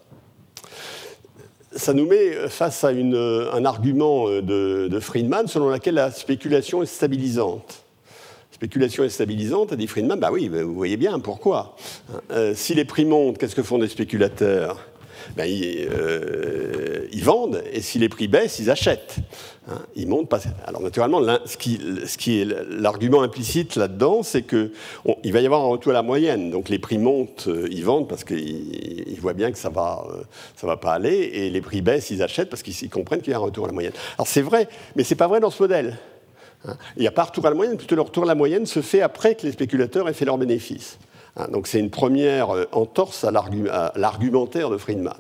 [1.76, 7.84] ça nous met face à un argument de, Friedman selon lequel la spéculation est stabilisante.
[8.52, 11.76] Spéculation est stabilisante, a dit Friedman, bah oui, vous voyez bien pourquoi?
[12.32, 14.80] Euh, si les prix montent, qu'est-ce que font les spéculateurs?
[15.36, 19.18] Ben, euh, ils, vendent, et si les prix baissent, ils achètent.
[19.70, 20.34] Hein, ils montent.
[20.66, 24.72] Alors naturellement, ce qui, ce qui est l'argument implicite là-dedans, c'est qu'il
[25.34, 26.52] va y avoir un retour à la moyenne.
[26.52, 30.24] Donc les prix montent, euh, ils vendent parce qu'ils voient bien que ça va, euh,
[30.56, 33.34] ça va pas aller, et les prix baissent, ils achètent parce qu'ils comprennent qu'il y
[33.34, 33.94] a un retour à la moyenne.
[34.18, 35.98] Alors c'est vrai, mais c'est pas vrai dans ce modèle.
[36.66, 36.76] Hein.
[36.98, 38.82] Il n'y a pas retour à la moyenne, plutôt le retour à la moyenne se
[38.82, 40.98] fait après que les spéculateurs aient fait leurs bénéfices.
[41.36, 45.18] Hein, donc c'est une première euh, entorse à l'argumentaire de Friedman.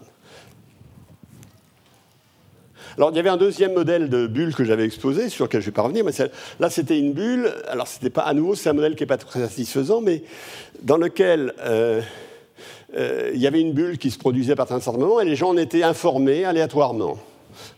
[2.98, 5.66] Alors, il y avait un deuxième modèle de bulle que j'avais exposé, sur lequel je
[5.66, 6.12] ne vais pas revenir, mais
[6.60, 7.52] là, c'était une bulle.
[7.68, 10.22] Alors, c'était pas à nouveau, c'est un modèle qui n'est pas très satisfaisant, mais
[10.84, 12.02] dans lequel euh,
[12.96, 15.26] euh, il y avait une bulle qui se produisait à partir d'un certain moment et
[15.26, 17.18] les gens en étaient informés aléatoirement.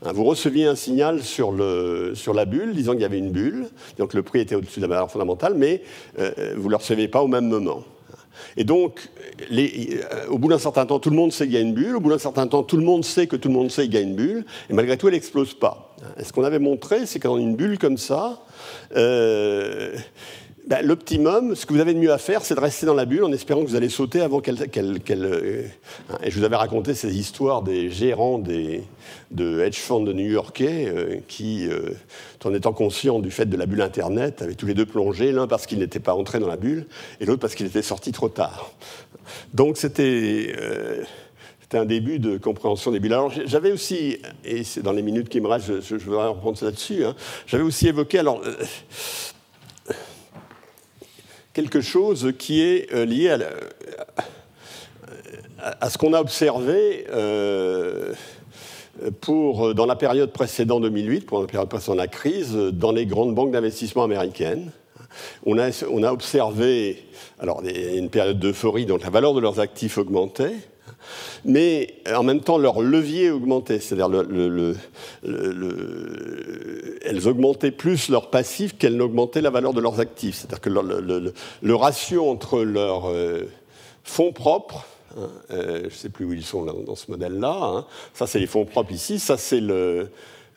[0.04, 3.68] Hein, vous receviez un signal sur, la bulle disant qu'il y avait une bulle,
[3.98, 5.82] donc le prix était au-dessus de la valeur fondamentale, mais
[6.18, 7.84] vous ne le recevez pas au même moment.
[8.58, 9.10] Et donc,
[9.52, 11.96] euh, au bout d'un certain temps, tout le monde sait qu'il y a une bulle.
[11.96, 13.96] Au bout d'un certain temps, tout le monde sait que tout le monde sait qu'il
[13.96, 14.46] y a une bulle.
[14.70, 15.96] Et malgré tout, elle n'explose pas.
[16.20, 18.43] Et ce qu'on avait montré, c'est que dans une bulle comme ça,
[18.96, 19.96] euh,
[20.68, 23.05] ben, l'optimum, ce que vous avez de mieux à faire, c'est de rester dans la
[23.05, 24.57] bulle en espérant que vous allez sauter avant qu'elle.
[24.61, 25.63] Euh,
[26.09, 28.84] hein, et je vous avais raconté ces histoires des gérants des,
[29.30, 31.91] de hedge funds de new-yorkais euh, qui, euh,
[32.43, 35.45] en étant conscients du fait de la bulle Internet, avaient tous les deux plongé, l'un
[35.45, 36.88] parce qu'ils n'étaient pas entrés dans la bulle
[37.20, 38.72] et l'autre parce qu'ils étaient sortis trop tard.
[39.53, 40.55] Donc c'était.
[41.61, 43.13] C'était un début de compréhension des bulles.
[43.13, 46.55] Alors j'avais aussi, et c'est dans les minutes qui me restent, je, je, voudrais reprendre
[46.55, 47.16] ça là-dessus, hein,
[47.47, 48.39] j'avais aussi évoqué, alors
[51.56, 53.36] quelque chose qui est euh, lié
[55.58, 58.14] à, ce qu'on a observé euh,
[59.22, 63.34] pour, dans la période précédente 2008, pour la période précédente la crise, dans les grandes
[63.34, 64.70] banques d'investissement américaines.
[65.45, 67.06] On a, on a observé
[67.39, 70.56] alors, une période d'euphorie, donc la valeur de leurs actifs augmentait
[71.43, 74.10] mais en même temps leur levier augmentait, c'est-à-dire
[77.03, 80.36] elles augmentaient plus leurs passifs qu'elles n'augmentaient la valeur de leurs actifs.
[80.36, 83.43] C'est-à-dire que le, ratio entre leurs euh,
[84.03, 84.86] fonds propres
[85.18, 87.58] hein, euh, je ne sais plus où ils sont dans, ce modèle-là.
[87.62, 89.20] Hein, ça, c'est les fonds propres ici.
[89.20, 90.10] Ça, c'est le,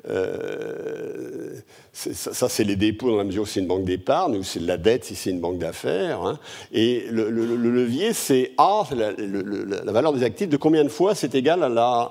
[0.09, 1.55] euh,
[1.93, 4.67] ça, c'est les dépôts dans la mesure où c'est une banque d'épargne, ou c'est de
[4.67, 6.23] la dette si c'est une banque d'affaires.
[6.23, 6.39] Hein.
[6.73, 11.63] Et le, levier, c'est A, la, valeur des actifs, de combien de fois c'est égal
[11.63, 12.11] à la,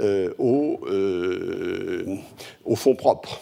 [0.00, 2.16] euh, euh,
[2.64, 3.40] au fonds propre.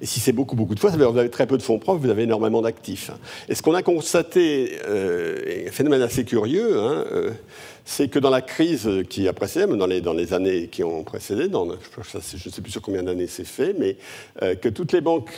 [0.00, 1.56] Et si c'est beaucoup, beaucoup de fois, ça veut dire que vous avez très peu
[1.56, 3.10] de fonds propres, vous avez énormément d'actifs.
[3.48, 7.04] Et ce qu'on a constaté, un phénomène assez curieux, hein,
[7.88, 11.02] c'est que dans la crise qui a précédé, dans les, dans les années qui ont
[11.04, 13.96] précédé, je ne sais plus sur combien d'années c'est fait, mais
[14.42, 15.32] euh, que toutes les banques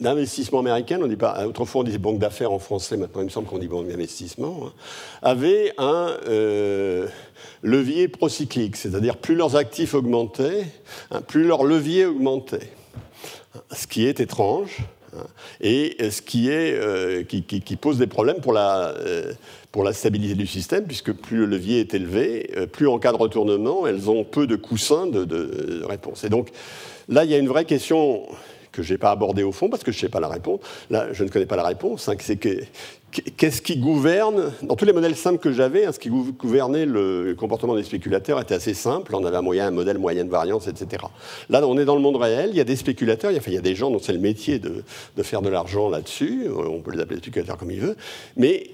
[0.00, 3.30] d'investissement américaines, on dit pas, autrefois on disait banque d'affaires en français, maintenant il me
[3.30, 4.72] semble qu'on dit banque d'investissement, hein,
[5.22, 7.06] avaient un euh,
[7.62, 10.66] levier procyclique, c'est-à-dire plus leurs actifs augmentaient,
[11.12, 12.72] hein, plus leur levier augmentait.
[13.72, 14.78] Ce qui est étrange,
[15.16, 15.26] hein,
[15.60, 18.94] et ce qui, est, euh, qui, pose des problèmes pour la
[19.74, 23.10] pour la stabilité du système, puisque plus le levier est élevé, euh, plus en cas
[23.10, 26.22] de retournement, elles ont peu de coussins de, de, réponse.
[26.22, 26.50] Et donc
[27.08, 28.22] là, il y a une vraie question
[28.70, 30.60] que je n'ai pas abordée au fond, parce que je ne sais pas la réponse.
[30.90, 32.08] Là, je ne connais pas la réponse.
[32.08, 32.60] Hein, c'est que
[33.36, 34.52] qu'est-ce qui gouverne?
[34.62, 38.40] Dans tous les modèles simples que j'avais, hein, ce qui gouvernait le comportement des spéculateurs
[38.40, 39.14] était assez simple.
[39.14, 41.04] On avait un, moyen, un modèle moyenne variance, etc.
[41.48, 42.50] Là, on est dans le monde réel.
[42.50, 43.30] Il y a des spéculateurs.
[43.30, 44.82] Il y a, il des gens dont c'est le métier de,
[45.22, 46.48] faire de l'argent là-dessus.
[46.48, 47.96] On peut les appeler spéculateurs comme ils veulent.
[48.36, 48.70] Mais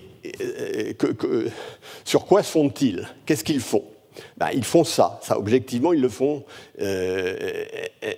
[0.99, 1.49] que,
[2.05, 3.84] sur quoi se font-ils Qu'est-ce qu'ils font?
[4.36, 5.20] Ben, Ils font ça.
[5.30, 6.45] Objectivement, ils le font.
[6.80, 7.55] Euh,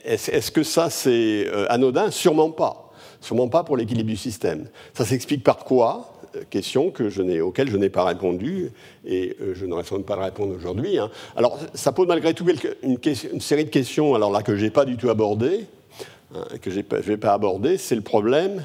[0.04, 2.10] est-ce que ça, c'est euh, anodin?
[2.10, 2.92] Sûrement pas.
[3.20, 4.68] Sûrement pas pour l'équilibre du système.
[4.94, 6.11] Ça s'explique par quoi?
[6.11, 6.11] euh,
[6.50, 8.70] question que je n'ai pas répondu
[9.06, 10.98] et je n'aurais sans doute pas de répondre aujourd'hui.
[10.98, 11.10] Hein.
[11.36, 12.46] Alors, ça pose malgré tout
[12.82, 15.66] une, série de questions, alors là que je n'ai pas du tout abordées,
[16.34, 18.62] hein, que je ne vais pas aborder, c'est le problème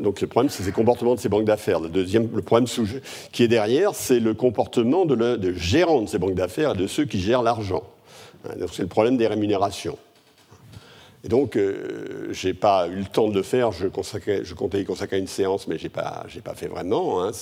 [0.00, 1.80] donc le problème, c'est ces comportements de ces banques d'affaires.
[1.80, 2.68] Le deuxième, le problème
[3.32, 6.78] qui est derrière, c'est le comportement de, le, de gérants de ces banques d'affaires et
[6.78, 7.82] de ceux qui gèrent l'argent.
[8.44, 9.98] Hein, c'est le problème des rémunérations.
[11.26, 13.72] Et donc, euh, je n'ai pas eu le temps de le faire.
[13.72, 17.20] Je, comptais y consacrer une séance, mais je n'ai pas, pas fait vraiment.
[17.20, 17.32] Hein.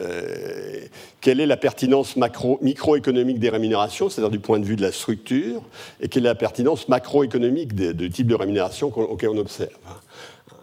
[0.00, 0.80] Euh,
[1.20, 2.16] quelle est la pertinence
[2.62, 5.60] microéconomique des rémunérations, c'est-à-dire du point de vue de la structure,
[6.00, 9.68] et quelle est la pertinence macroéconomique du type de rémunération auquel on observe.
[9.86, 9.96] Hein.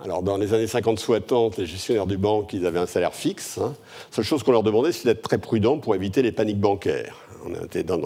[0.03, 3.59] Alors, dans les années 50-60, les gestionnaires du banque, ils avaient un salaire fixe.
[3.59, 3.75] Hein.
[4.09, 7.15] La seule chose qu'on leur demandait, c'est d'être très prudents pour éviter les paniques bancaires.
[7.45, 7.99] On était dans,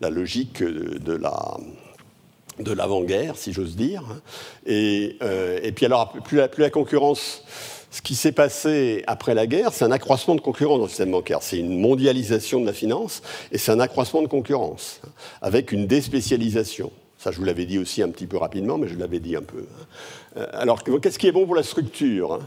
[0.00, 1.58] la logique de, la
[2.58, 4.02] de l'avant-guerre, si j'ose dire.
[4.68, 7.42] Euh, et, puis alors, plus la, concurrence,
[7.90, 11.10] ce qui s'est passé après la guerre, c'est un accroissement de concurrence dans le système
[11.10, 11.42] bancaire.
[11.42, 15.00] C'est une mondialisation de la finance et c'est un accroissement de concurrence,
[15.42, 16.90] avec une déspécialisation.
[17.18, 19.42] Ça, je vous l'avais dit aussi un petit peu rapidement, mais je l'avais dit un
[19.42, 19.58] peu.
[19.58, 19.84] Hein.
[20.36, 22.40] Euh, alors, qu'est-ce qui est bon pour la structure hein?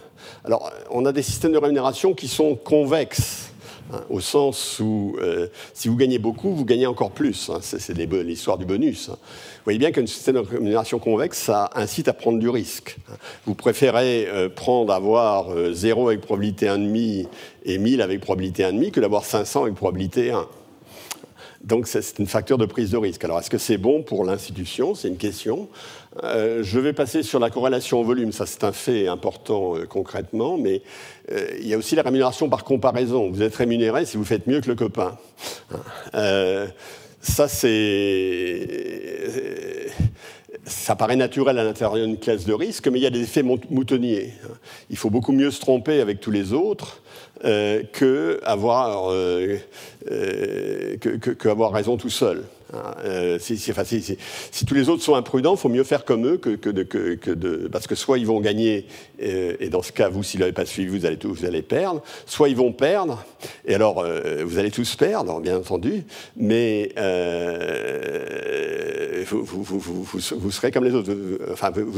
[0.45, 3.48] Alors, on a des systèmes de rémunération qui sont convexes.
[3.91, 7.49] Hein, au sens où euh, si vous gagnez beaucoup, vous gagnez encore plus.
[7.61, 9.09] c'est l'histoire du bonus.
[9.09, 9.15] Vous
[9.63, 12.97] voyez bien qu'un système de rémunération convexe, ça incite à prendre du risque.
[13.45, 17.27] Vous préférez euh, prendre, avoir 0 avec probabilité 1,5
[17.65, 20.47] et 1000 avec probabilité 1,5 que d'avoir 500 avec probabilité 1.
[21.63, 23.23] Donc c'est une facture de prise de risque.
[23.25, 24.95] Alors est-ce que c'est bon pour l'institution?
[24.95, 25.67] C'est une question.
[26.23, 29.85] Euh, je vais passer sur la corrélation au volume, ça c'est un fait important euh,
[29.85, 30.81] concrètement, mais
[31.31, 33.29] euh, il y a aussi la rémunération par comparaison.
[33.29, 35.17] Vous êtes rémunéré si vous faites mieux que le copain.
[37.21, 38.67] ça c'est
[40.65, 43.43] ça paraît naturel à l'intérieur d'une classe de risque, mais il y a des effets
[43.43, 44.33] moutonniers.
[44.89, 47.01] Il faut beaucoup mieux se tromper avec tous les autres
[47.41, 49.57] que, avoir, euh,
[50.99, 52.43] que, avoir raison tout seul.
[52.71, 56.69] Hein, euh, si, tous les autres sont imprudents, il faut mieux faire comme eux que,
[56.69, 58.85] de, Parce que soit ils vont gagner,
[59.23, 62.03] euh, et dans ce cas, vous, s'ils n'avaient pas suivi, vous allez, vous allez perdre,
[62.25, 63.25] soit ils vont perdre,
[63.65, 66.03] et alors euh, vous allez tous perdre, bien entendu,
[66.37, 66.93] mais
[69.25, 71.11] vous, serez comme les autres.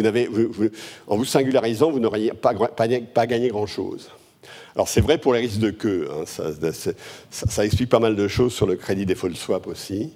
[0.01, 0.29] N'avez,
[1.07, 4.09] en vous singularisant, vous n'auriez pas, gagné grand-chose.
[4.73, 6.91] Alors c'est vrai pour les risques de queue, hein, ça, ça,
[7.29, 10.13] ça, explique pas mal de choses sur le crédit default swap aussi.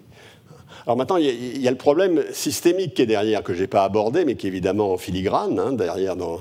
[0.85, 3.83] Alors maintenant, il y, a le problème systémique qui est derrière, que je n'ai pas
[3.83, 6.39] abordé, mais qui est évidemment en filigrane, hein, derrière dans,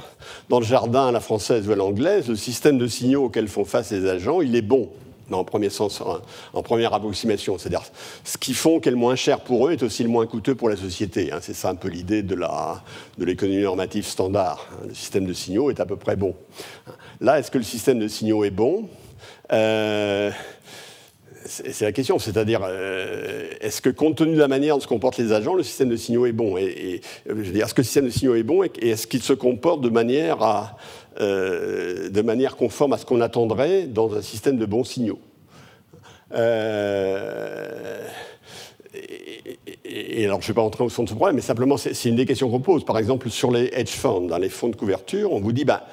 [0.51, 4.43] le jardin la française ou l'anglaise, le système de signaux auquel font face les agents,
[4.43, 4.91] il est bon.
[5.33, 6.03] en premier sens,
[6.53, 7.57] en, première approximation.
[7.57, 7.85] C'est-à-dire,
[8.23, 10.55] ce qu'ils font qui est le moins cher pour eux est aussi le moins coûteux
[10.55, 11.33] pour la société.
[11.33, 11.39] Hein.
[11.41, 12.37] C'est ça un peu l'idée de
[13.19, 14.69] l'économie normative standard.
[14.73, 14.89] Hein.
[14.89, 16.35] Le système de signaux est à peu près bon.
[17.23, 18.91] Là, est-ce que le système de signaux est bon?
[19.53, 20.31] Euh,
[21.47, 25.19] c'est la question, c'est-à-dire, euh, est-ce que compte tenu de la manière dont se comportent
[25.19, 26.57] les agents, le système de signaux est bon?
[26.57, 29.23] Et, je veux dire, Est-ce que le système de signaux est bon et, est-ce qu'il
[29.23, 30.77] se comporte de manière, à,
[31.21, 35.19] euh, de manière conforme à ce qu'on attendrait dans un système de bons signaux?
[36.35, 38.07] Euh,
[39.85, 42.09] et, alors, je ne vais pas rentrer au fond de ce problème, mais simplement, c'est
[42.09, 42.85] une des questions qu'on pose.
[42.85, 45.87] Par exemple, sur les hedge funds, dans les fonds de couverture, on vous dit, bah,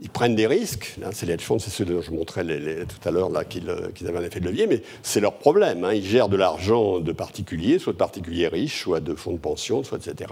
[0.00, 0.96] ils prennent des risques.
[1.04, 4.24] Hein, c'est les hedge c'est ceux dont je montrais tout à l'heure qu'ils avaient un
[4.24, 5.84] effet de levier, mais c'est leur problème.
[5.84, 5.94] Hein.
[5.94, 9.82] Ils gèrent de l'argent de particuliers, soit de particuliers riches, soit de fonds de pension,
[9.82, 10.30] soit etc.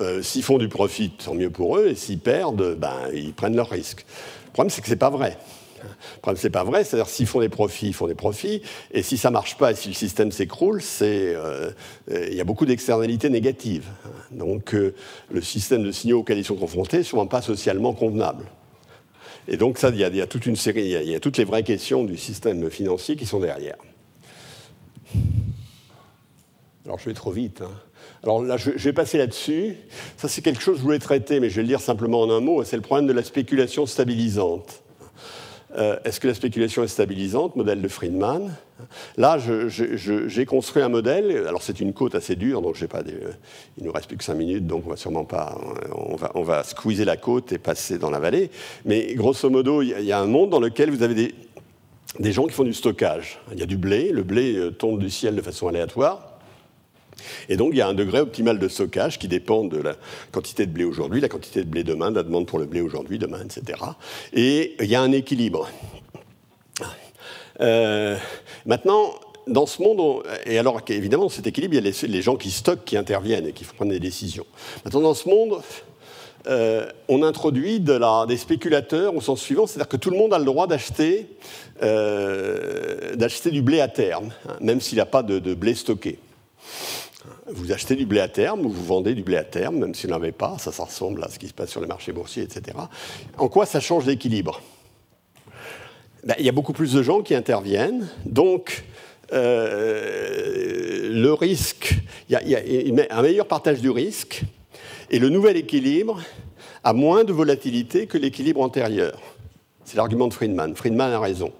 [0.00, 3.56] Euh, s'ils font du profit, tant mieux pour eux, et s'ils perdent, ben, ils prennent
[3.56, 4.04] leurs risques.
[4.46, 5.38] Le problème, c'est que c'est pas vrai.
[5.80, 9.04] Le problème, c'est pas vrai, c'est-à-dire s'ils font des profits, ils font des profits, et
[9.04, 11.70] si ça marche pas, et si le système s'écroule, c'est euh,
[12.10, 13.86] il y a beaucoup d'externalités négatives.
[14.32, 14.92] Donc euh,
[15.30, 18.44] le système de signaux auquel ils sont confrontés n'est souvent pas socialement convenable.
[19.50, 22.04] Et donc, il y, a, toute une série, il y, a, toutes les vraies questions
[22.04, 23.78] du système financier qui sont derrière.
[26.84, 27.62] Alors, je vais trop vite.
[27.62, 27.70] Hein.
[28.22, 29.76] Alors là, je, vais passer là-dessus.
[30.18, 32.30] Ça, c'est quelque chose que je voulais traiter, mais je vais le dire simplement en
[32.30, 32.62] un mot.
[32.62, 34.82] C'est le problème de la spéculation stabilisante.
[35.78, 38.52] Euh, est-ce que la spéculation est stabilisante Modèle de Friedman?
[39.16, 41.46] Là, j'ai construit un modèle.
[41.46, 43.14] Alors, c'est une côte assez dure, donc des,
[43.76, 45.56] il nous reste plus que 5 minutes, donc on va sûrement pas.
[45.94, 48.50] On va, on va squeezer la côte et passer dans la vallée.
[48.84, 51.34] Mais grosso modo, il y a un monde dans lequel vous avez des,
[52.18, 53.40] des gens qui font du stockage.
[53.52, 54.10] Il y a du blé.
[54.10, 56.37] Le blé euh, tombe du ciel de façon aléatoire.
[57.48, 59.96] Et donc, il y a un degré optimal de stockage qui dépend de la
[60.32, 63.18] quantité de blé aujourd'hui, la quantité de blé demain, la demande pour le blé aujourd'hui,
[63.18, 63.78] demain, etc.
[64.32, 65.68] Et il y a un équilibre.
[67.60, 68.16] Euh,
[68.66, 69.14] maintenant,
[69.46, 72.84] dans ce monde, et alors évidemment, cet équilibre, il y a les, gens qui stockent,
[72.84, 74.46] qui interviennent et qui prennent des décisions.
[74.84, 75.60] Maintenant, dans ce monde,
[76.46, 80.44] euh, on introduit des spéculateurs au sens suivant, c'est-à-dire que tout le monde a le
[80.44, 81.28] droit d'acheter
[81.82, 83.16] euh,
[83.50, 86.18] du blé à terme, hein, même s'il n'a pas de blé stocké.
[87.50, 90.06] Vous achetez du blé à terme ou vous vendez du blé à terme, même si
[90.06, 92.42] vous n'en pas, ça, ça ressemble à ce qui se passe sur les marchés boursiers,
[92.42, 92.76] etc.
[93.38, 94.60] En quoi ça change l'équilibre?
[96.24, 98.84] Ben, Il y a beaucoup plus de gens qui interviennent, donc
[99.32, 101.96] euh, le risque,
[102.28, 104.42] il y, a, un meilleur partage du risque,
[105.10, 106.20] et le nouvel équilibre
[106.84, 109.18] a moins de volatilité que l'équilibre antérieur.
[109.84, 110.74] C'est l'argument de Friedman.
[110.74, 111.50] Friedman a raison.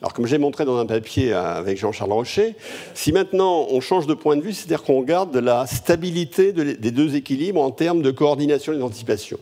[0.00, 2.54] Alors, comme j'ai montré dans un papier avec Jean-Charles Rocher,
[2.94, 7.16] si maintenant on change de point de vue, c'est-à-dire qu'on garde la stabilité des deux
[7.16, 9.38] équilibres en termes de coordination et d'anticipation.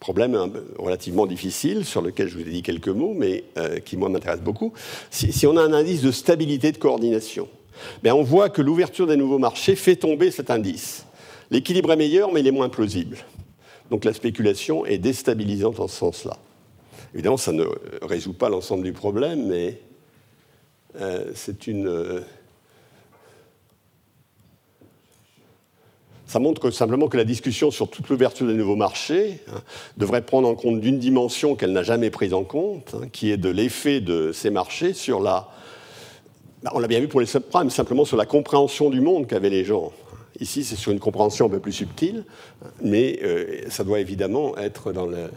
[0.00, 0.36] Problème
[0.78, 4.40] relativement difficile sur lequel je vous ai dit quelques mots, mais euh, qui, moi, m'intéresse
[4.40, 4.72] beaucoup.
[5.10, 7.48] Si, on a un indice de stabilité de coordination,
[8.02, 11.04] ben, on voit que l'ouverture des nouveaux marchés fait tomber cet indice.
[11.50, 13.18] L'équilibre est meilleur, mais il est moins plausible.
[13.90, 16.38] Donc la spéculation est déstabilisante en ce sens-là.
[17.14, 17.64] Évidemment, ça ne
[18.02, 19.80] résout pas l'ensemble du problème, mais
[21.00, 21.86] euh, c'est une.
[21.86, 22.20] Euh,
[26.26, 29.60] ça montre simplement que la discussion sur toute l'ouverture des nouveaux marchés hein,
[29.98, 33.36] devrait prendre en compte d'une dimension qu'elle n'a jamais prise en compte, hein, qui est
[33.36, 35.50] de l'effet de ces marchés sur la.
[36.62, 39.50] Bah, on l'a bien vu pour les subprimes, simplement sur la compréhension du monde qu'avaient
[39.50, 39.92] les gens.
[40.40, 42.24] Ici, c'est sur une compréhension un peu plus subtile,
[42.82, 45.28] mais euh, ça doit évidemment être dans le,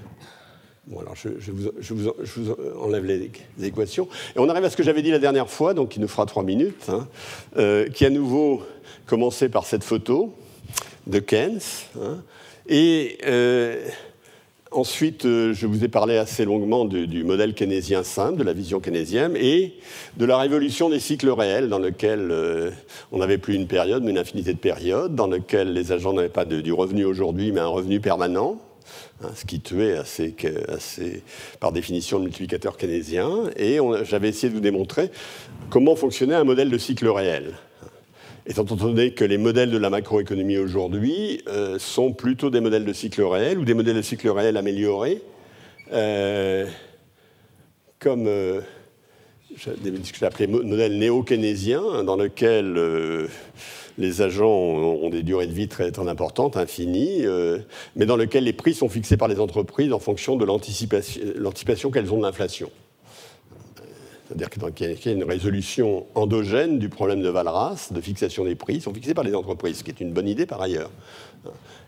[0.88, 3.31] Bon, alors je, vous, enlève les,
[3.63, 4.07] équations.
[4.36, 6.27] Et on arrive à ce que j'avais dit la dernière fois, donc qui nous fera
[6.27, 7.07] trois minutes, hein,
[7.57, 8.61] euh, qui à nouveau
[9.07, 10.36] commençait par cette photo
[11.07, 11.59] de Keynes.
[11.99, 12.21] Hein,
[12.69, 13.83] et euh,
[14.69, 18.79] ensuite, euh, je vous ai parlé assez longuement du, modèle keynésien simple, de la vision
[18.79, 19.73] keynésienne, et
[20.17, 22.31] de la révolution des cycles réels, dans lequel
[23.11, 26.29] on n'avait plus une période, mais une infinité de périodes, dans lequel les agents n'avaient
[26.29, 28.59] pas du revenu aujourd'hui, mais un revenu permanent
[29.23, 30.36] Hein, ce qui tuait assez,
[30.67, 31.23] assez,
[31.59, 33.49] par définition le multiplicateur keynésien.
[33.57, 35.11] Et j'avais essayé de vous démontrer
[35.69, 37.53] comment fonctionnait un modèle de cycle réel.
[38.47, 42.93] Étant donné que les modèles de la macroéconomie aujourd'hui euh, sont plutôt des modèles de
[42.93, 45.23] cycle réel ou des modèles de cycle réel améliorés,
[45.91, 46.67] euh,
[47.97, 48.61] comme euh,
[49.58, 49.70] ce
[50.12, 52.78] que appelé modèle néo-keynésien, dans lequel
[53.98, 57.60] les agents ont des durées de vie très, importantes, infinies, euh,
[57.96, 62.14] mais dans lesquelles les prix sont fixés par les entreprises en fonction de l'anticipation qu'elles
[62.14, 62.70] ont de l'inflation.
[64.28, 68.82] C'est-à-dire qu'il y a une résolution endogène du problème de Valras, de fixation des prix,
[68.82, 70.89] sont fixés par les entreprises, ce qui est une bonne idée par ailleurs.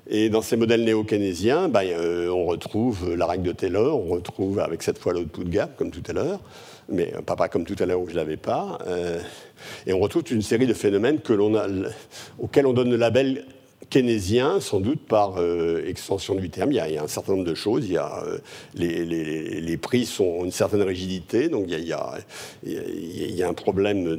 [0.07, 4.59] Et dans ces modèles néo-keynésiens, ben, euh, on retrouve la règle de Taylor, on retrouve
[4.59, 6.39] avec cette fois l'output gap, comme tout à l'heure,
[6.89, 8.79] mais pas, pas comme tout à l'heure où je ne l'avais pas.
[8.87, 9.19] Euh,
[9.85, 11.19] et on retrouve une série de phénomènes
[12.39, 13.45] auxquels on donne le label
[13.89, 16.71] keynésien, sans doute par euh, extension du terme.
[16.71, 17.85] Il y, a, un certain nombre de choses.
[17.85, 18.39] Il y a, euh,
[18.75, 24.17] les, prix ont une certaine rigidité, donc il y a, un problème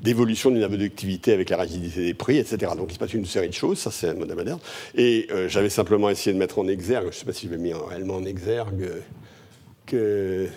[0.00, 2.72] d'évolution d'une productivité avec la rigidité des prix, etc.
[2.76, 4.60] Donc il se passe une série de choses, ça c'est un modèle moderne.
[4.94, 7.58] Et j'avais simplement essayé de mettre en exergue, je ne sais pas si je l'ai
[7.58, 8.88] mis réellement en exergue,
[9.84, 10.48] que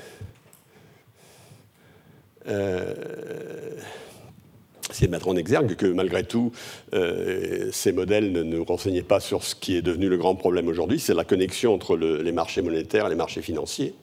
[4.92, 6.52] c'est de mettre en exergue que malgré tout,
[6.94, 10.68] euh, ces modèles ne nous renseignaient pas sur ce qui est devenu le grand problème
[10.68, 13.96] aujourd'hui, c'est la connexion entre les marchés monétaires et les marchés financiers,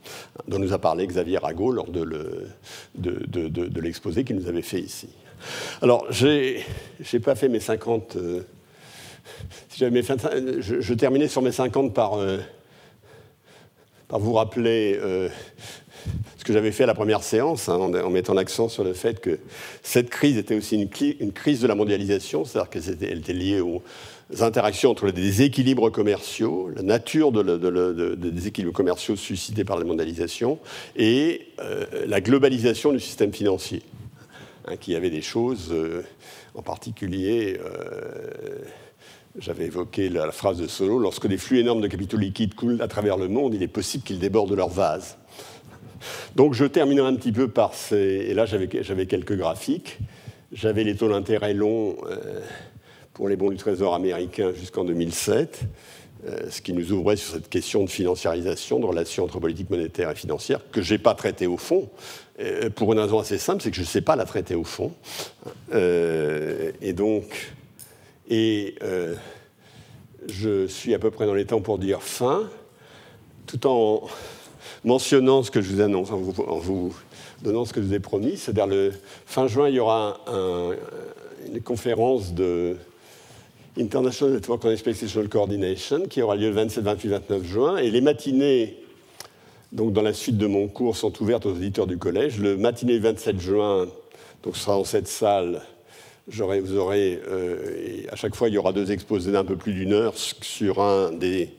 [0.47, 2.49] dont nous a parlé Xavier Rago lors de,
[3.81, 5.09] l'exposé qu'il nous avait fait ici.
[5.83, 6.59] Alors, je
[7.13, 8.17] n'ai pas fait mes 50...
[8.17, 8.43] Euh,
[9.79, 12.19] je, terminais sur mes 50 par,
[14.11, 14.99] vous rappeler
[16.49, 19.39] que j'avais fait à la première séance, hein, en, mettant l'accent sur le fait que
[19.83, 23.83] cette crise était aussi une, crise de la mondialisation, c'est-à-dire qu'elle était, liée aux
[24.41, 30.59] interactions entre les déséquilibres commerciaux, la nature des déséquilibres commerciaux suscités par la mondialisation,
[30.97, 33.83] et euh, la globalisation du système financier,
[34.67, 36.03] hein, qui avait des choses, euh,
[36.55, 37.61] en particulier...
[37.63, 38.65] Euh,
[39.39, 42.89] j'avais évoqué la, phrase de Solo, lorsque des flux énormes de capitaux liquides coulent à
[42.89, 45.17] travers le monde, il est possible qu'ils débordent leur vase.
[46.37, 47.97] Donc je terminerai un petit peu par ces...
[47.97, 49.99] Et là, j'avais quelques graphiques.
[50.53, 52.41] J'avais les taux d'intérêt longs euh,
[53.13, 55.61] pour les bons du Trésor américain jusqu'en 2007,
[56.27, 60.11] euh, ce qui nous ouvrait sur cette question de financiarisation, de relations entre politique monétaire
[60.11, 61.91] et financière, que je n'ai pas traité au fond,
[62.41, 64.65] euh, pour une raison assez simple, c'est que je ne sais pas la traiter au
[64.65, 64.93] fond.
[65.75, 67.53] et donc,
[68.31, 68.77] et
[70.29, 72.49] je suis à peu près dans les temps pour dire fin,
[73.47, 74.09] tout en
[74.85, 76.95] mentionnant ce que je vous annonce, en vous,
[77.43, 78.37] donnant ce que je vous ai promis.
[78.37, 78.93] C'est-à-dire, le
[79.27, 80.21] fin juin, il y aura
[81.47, 82.77] une conférence de
[83.79, 87.77] International Network on Expectational Coordination qui aura lieu le 27, 28, 29 juin.
[87.77, 88.77] Et les matinées,
[89.73, 92.41] donc dans la suite de mon cours, sont ouvertes aux auditeurs du collège.
[92.41, 93.87] Le matinée 27 juin,
[94.43, 95.63] donc ce sera dans cette salle.
[96.27, 99.93] Vous aurez, euh, à chaque fois, il y aura deux exposés d'un peu plus d'une
[99.93, 101.51] heure sur un des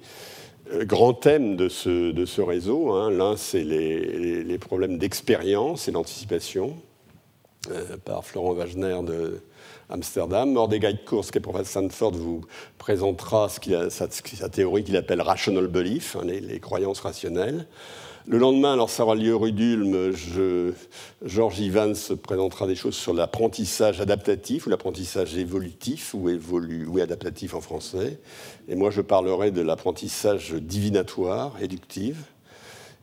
[0.71, 2.91] euh, grand thème de ce, réseau.
[2.91, 3.11] Hein.
[3.11, 6.75] L'un, c'est les, problèmes d'expérience et d'anticipation,
[7.71, 9.41] euh, par Florent Wagner de
[9.89, 10.51] Amsterdam.
[10.51, 12.41] Mordecai Kurz, qui est professeur de Stanford, vous
[12.77, 17.65] présentera ce sa, théorie qu'il appelle rational belief, hein, les, croyances rationnelles.
[18.31, 20.13] Le lendemain, alors ça aura lieu rue d'Ulm,
[21.25, 27.55] Georges Ivans présentera des choses sur l'apprentissage adaptatif ou l'apprentissage évolutif ou, évolu, ou adaptatif
[27.55, 28.19] en français.
[28.67, 32.17] Et moi, je parlerai de l'apprentissage divinatoire, éductif.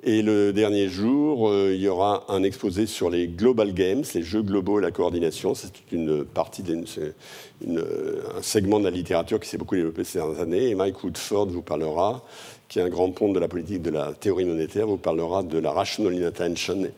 [0.04, 4.22] Et le dernier jour, euh, il y aura un exposé sur les Global Games, les
[4.22, 5.56] jeux globaux et la coordination.
[5.56, 10.68] C'est une partie, un segment de la littérature qui s'est beaucoup développé ces dernières années.
[10.68, 12.22] Et Mike Woodford vous parlera
[12.68, 15.58] qui est un grand pont de la politique de la théorie monétaire, vous parlera de
[15.58, 16.88] la rational inattention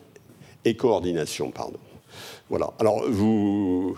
[0.65, 1.51] et coordination.
[1.51, 1.79] Pardon.
[2.49, 2.71] Voilà.
[2.79, 3.95] Alors, vous,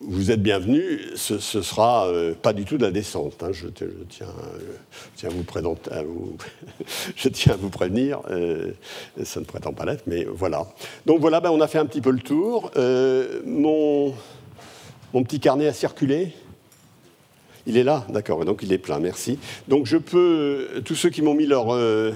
[0.00, 1.00] vous êtes bienvenus.
[1.14, 3.42] Ce, ne sera euh, pas du tout de la descente.
[3.42, 3.52] Hein.
[3.52, 4.26] Je, tiens,
[5.22, 5.90] à vous présenter,
[7.16, 8.20] je tiens à vous prévenir.
[8.30, 8.72] Euh,
[9.22, 10.66] ça ne prétend pas l'être, mais voilà.
[11.06, 12.70] Donc voilà, ben, on a fait un petit peu le tour.
[12.76, 14.14] Euh, mon,
[15.14, 16.32] mon petit carnet a circulé.
[17.66, 19.40] Il est là, d'accord, donc il est plein, merci.
[19.66, 22.12] Donc je peux, tous ceux qui m'ont mis leur, euh,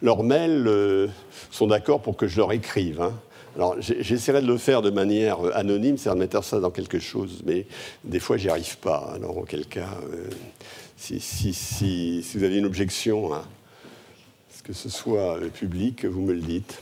[0.00, 1.08] mail euh,
[1.50, 3.00] sont d'accord pour que je leur écrive.
[3.00, 3.12] Hein.
[3.56, 7.42] Alors j'essaierai de le faire de manière anonyme, c'est-à-dire de mettre ça dans quelque chose,
[7.44, 7.66] mais
[8.04, 9.12] des fois j'y arrive pas.
[9.14, 10.30] Alors auquel cas, euh,
[10.96, 13.32] si, vous avez une objection
[14.56, 16.80] ce que ce soit public, vous me le dites?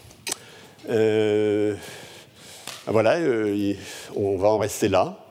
[2.86, 3.18] Ah, voilà,
[4.14, 5.23] on va en rester là.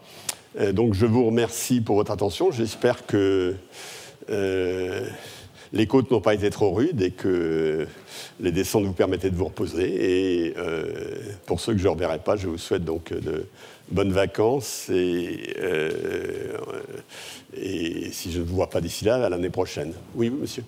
[0.59, 2.51] Euh, donc je vous remercie pour votre attention.
[2.51, 3.55] J'espère que
[4.29, 5.07] euh,
[5.71, 7.87] les côtes n'ont pas été trop rudes et que
[8.39, 10.47] les descentes vous permettaient de vous reposer.
[10.47, 10.93] Et euh,
[11.45, 13.45] pour ceux que je ne reverrai pas, je vous souhaite donc de
[13.91, 15.55] bonnes vacances et,
[17.55, 19.93] et si je ne vous vois pas d'ici là, à l'année prochaine.
[20.15, 20.63] Oui, monsieur.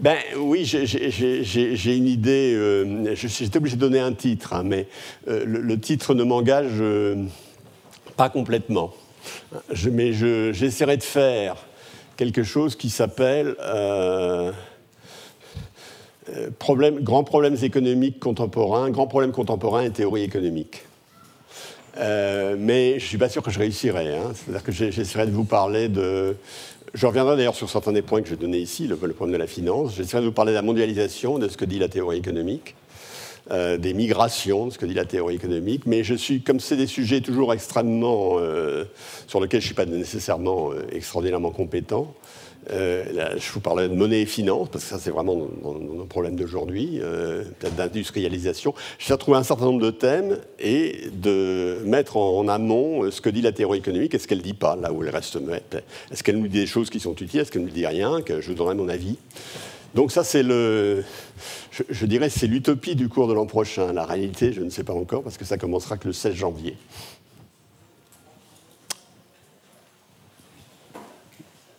[0.00, 2.54] Ben oui, j'ai une idée.
[2.56, 4.86] Euh, J'étais obligé de donner un titre, hein, mais
[5.28, 7.16] euh, le, titre ne m'engage euh,
[8.16, 8.94] pas complètement.
[9.70, 11.56] Je, mais j'essaierai de faire
[12.16, 13.56] quelque chose qui s'appelle
[16.58, 20.82] problème, Grands problèmes économiques contemporains, grands problèmes contemporains et théorie économique.
[21.98, 24.16] mais je ne suis pas sûr que je réussirai.
[24.16, 24.32] Hein.
[24.34, 26.36] C'est-à-dire que j'essaierai de vous parler de,
[26.94, 29.46] je reviendrai d'ailleurs sur certains des points que j'ai donnés ici, le, problème de la
[29.46, 29.94] finance.
[29.94, 32.74] J'essaierai de vous parler de la mondialisation, de ce que dit la théorie économique,
[33.50, 35.86] euh, des migrations, de ce que dit la théorie économique.
[35.86, 38.38] Mais je suis, comme c'est des sujets toujours extrêmement.
[38.38, 38.84] Euh,
[39.26, 42.12] sur lesquels je ne suis pas nécessairement euh, extraordinairement compétent,
[42.70, 46.36] euh, je vous parlais de monnaie et finance, parce que ça, c'est vraiment nos problèmes
[46.36, 47.44] d'aujourd'hui, euh,
[47.76, 48.74] d'industrialisation.
[48.98, 53.20] Je vais trouver un certain nombre de thèmes et de mettre en, amont euh, ce
[53.20, 55.40] que dit la théorie économique et ce qu'elle ne dit pas, là où elle reste
[55.40, 55.82] muette?
[56.10, 58.22] Est-ce qu'elle nous dit des choses qui sont utiles Est-ce qu'elle ne nous dit rien
[58.22, 59.16] que Je vous donnerai mon avis?
[59.94, 61.02] Donc ça, c'est le,
[61.88, 63.92] je dirais, c'est l'utopie du cours de l'an prochain.
[63.92, 66.76] La réalité, je ne sais pas encore, parce que ça commencera que le 16 janvier.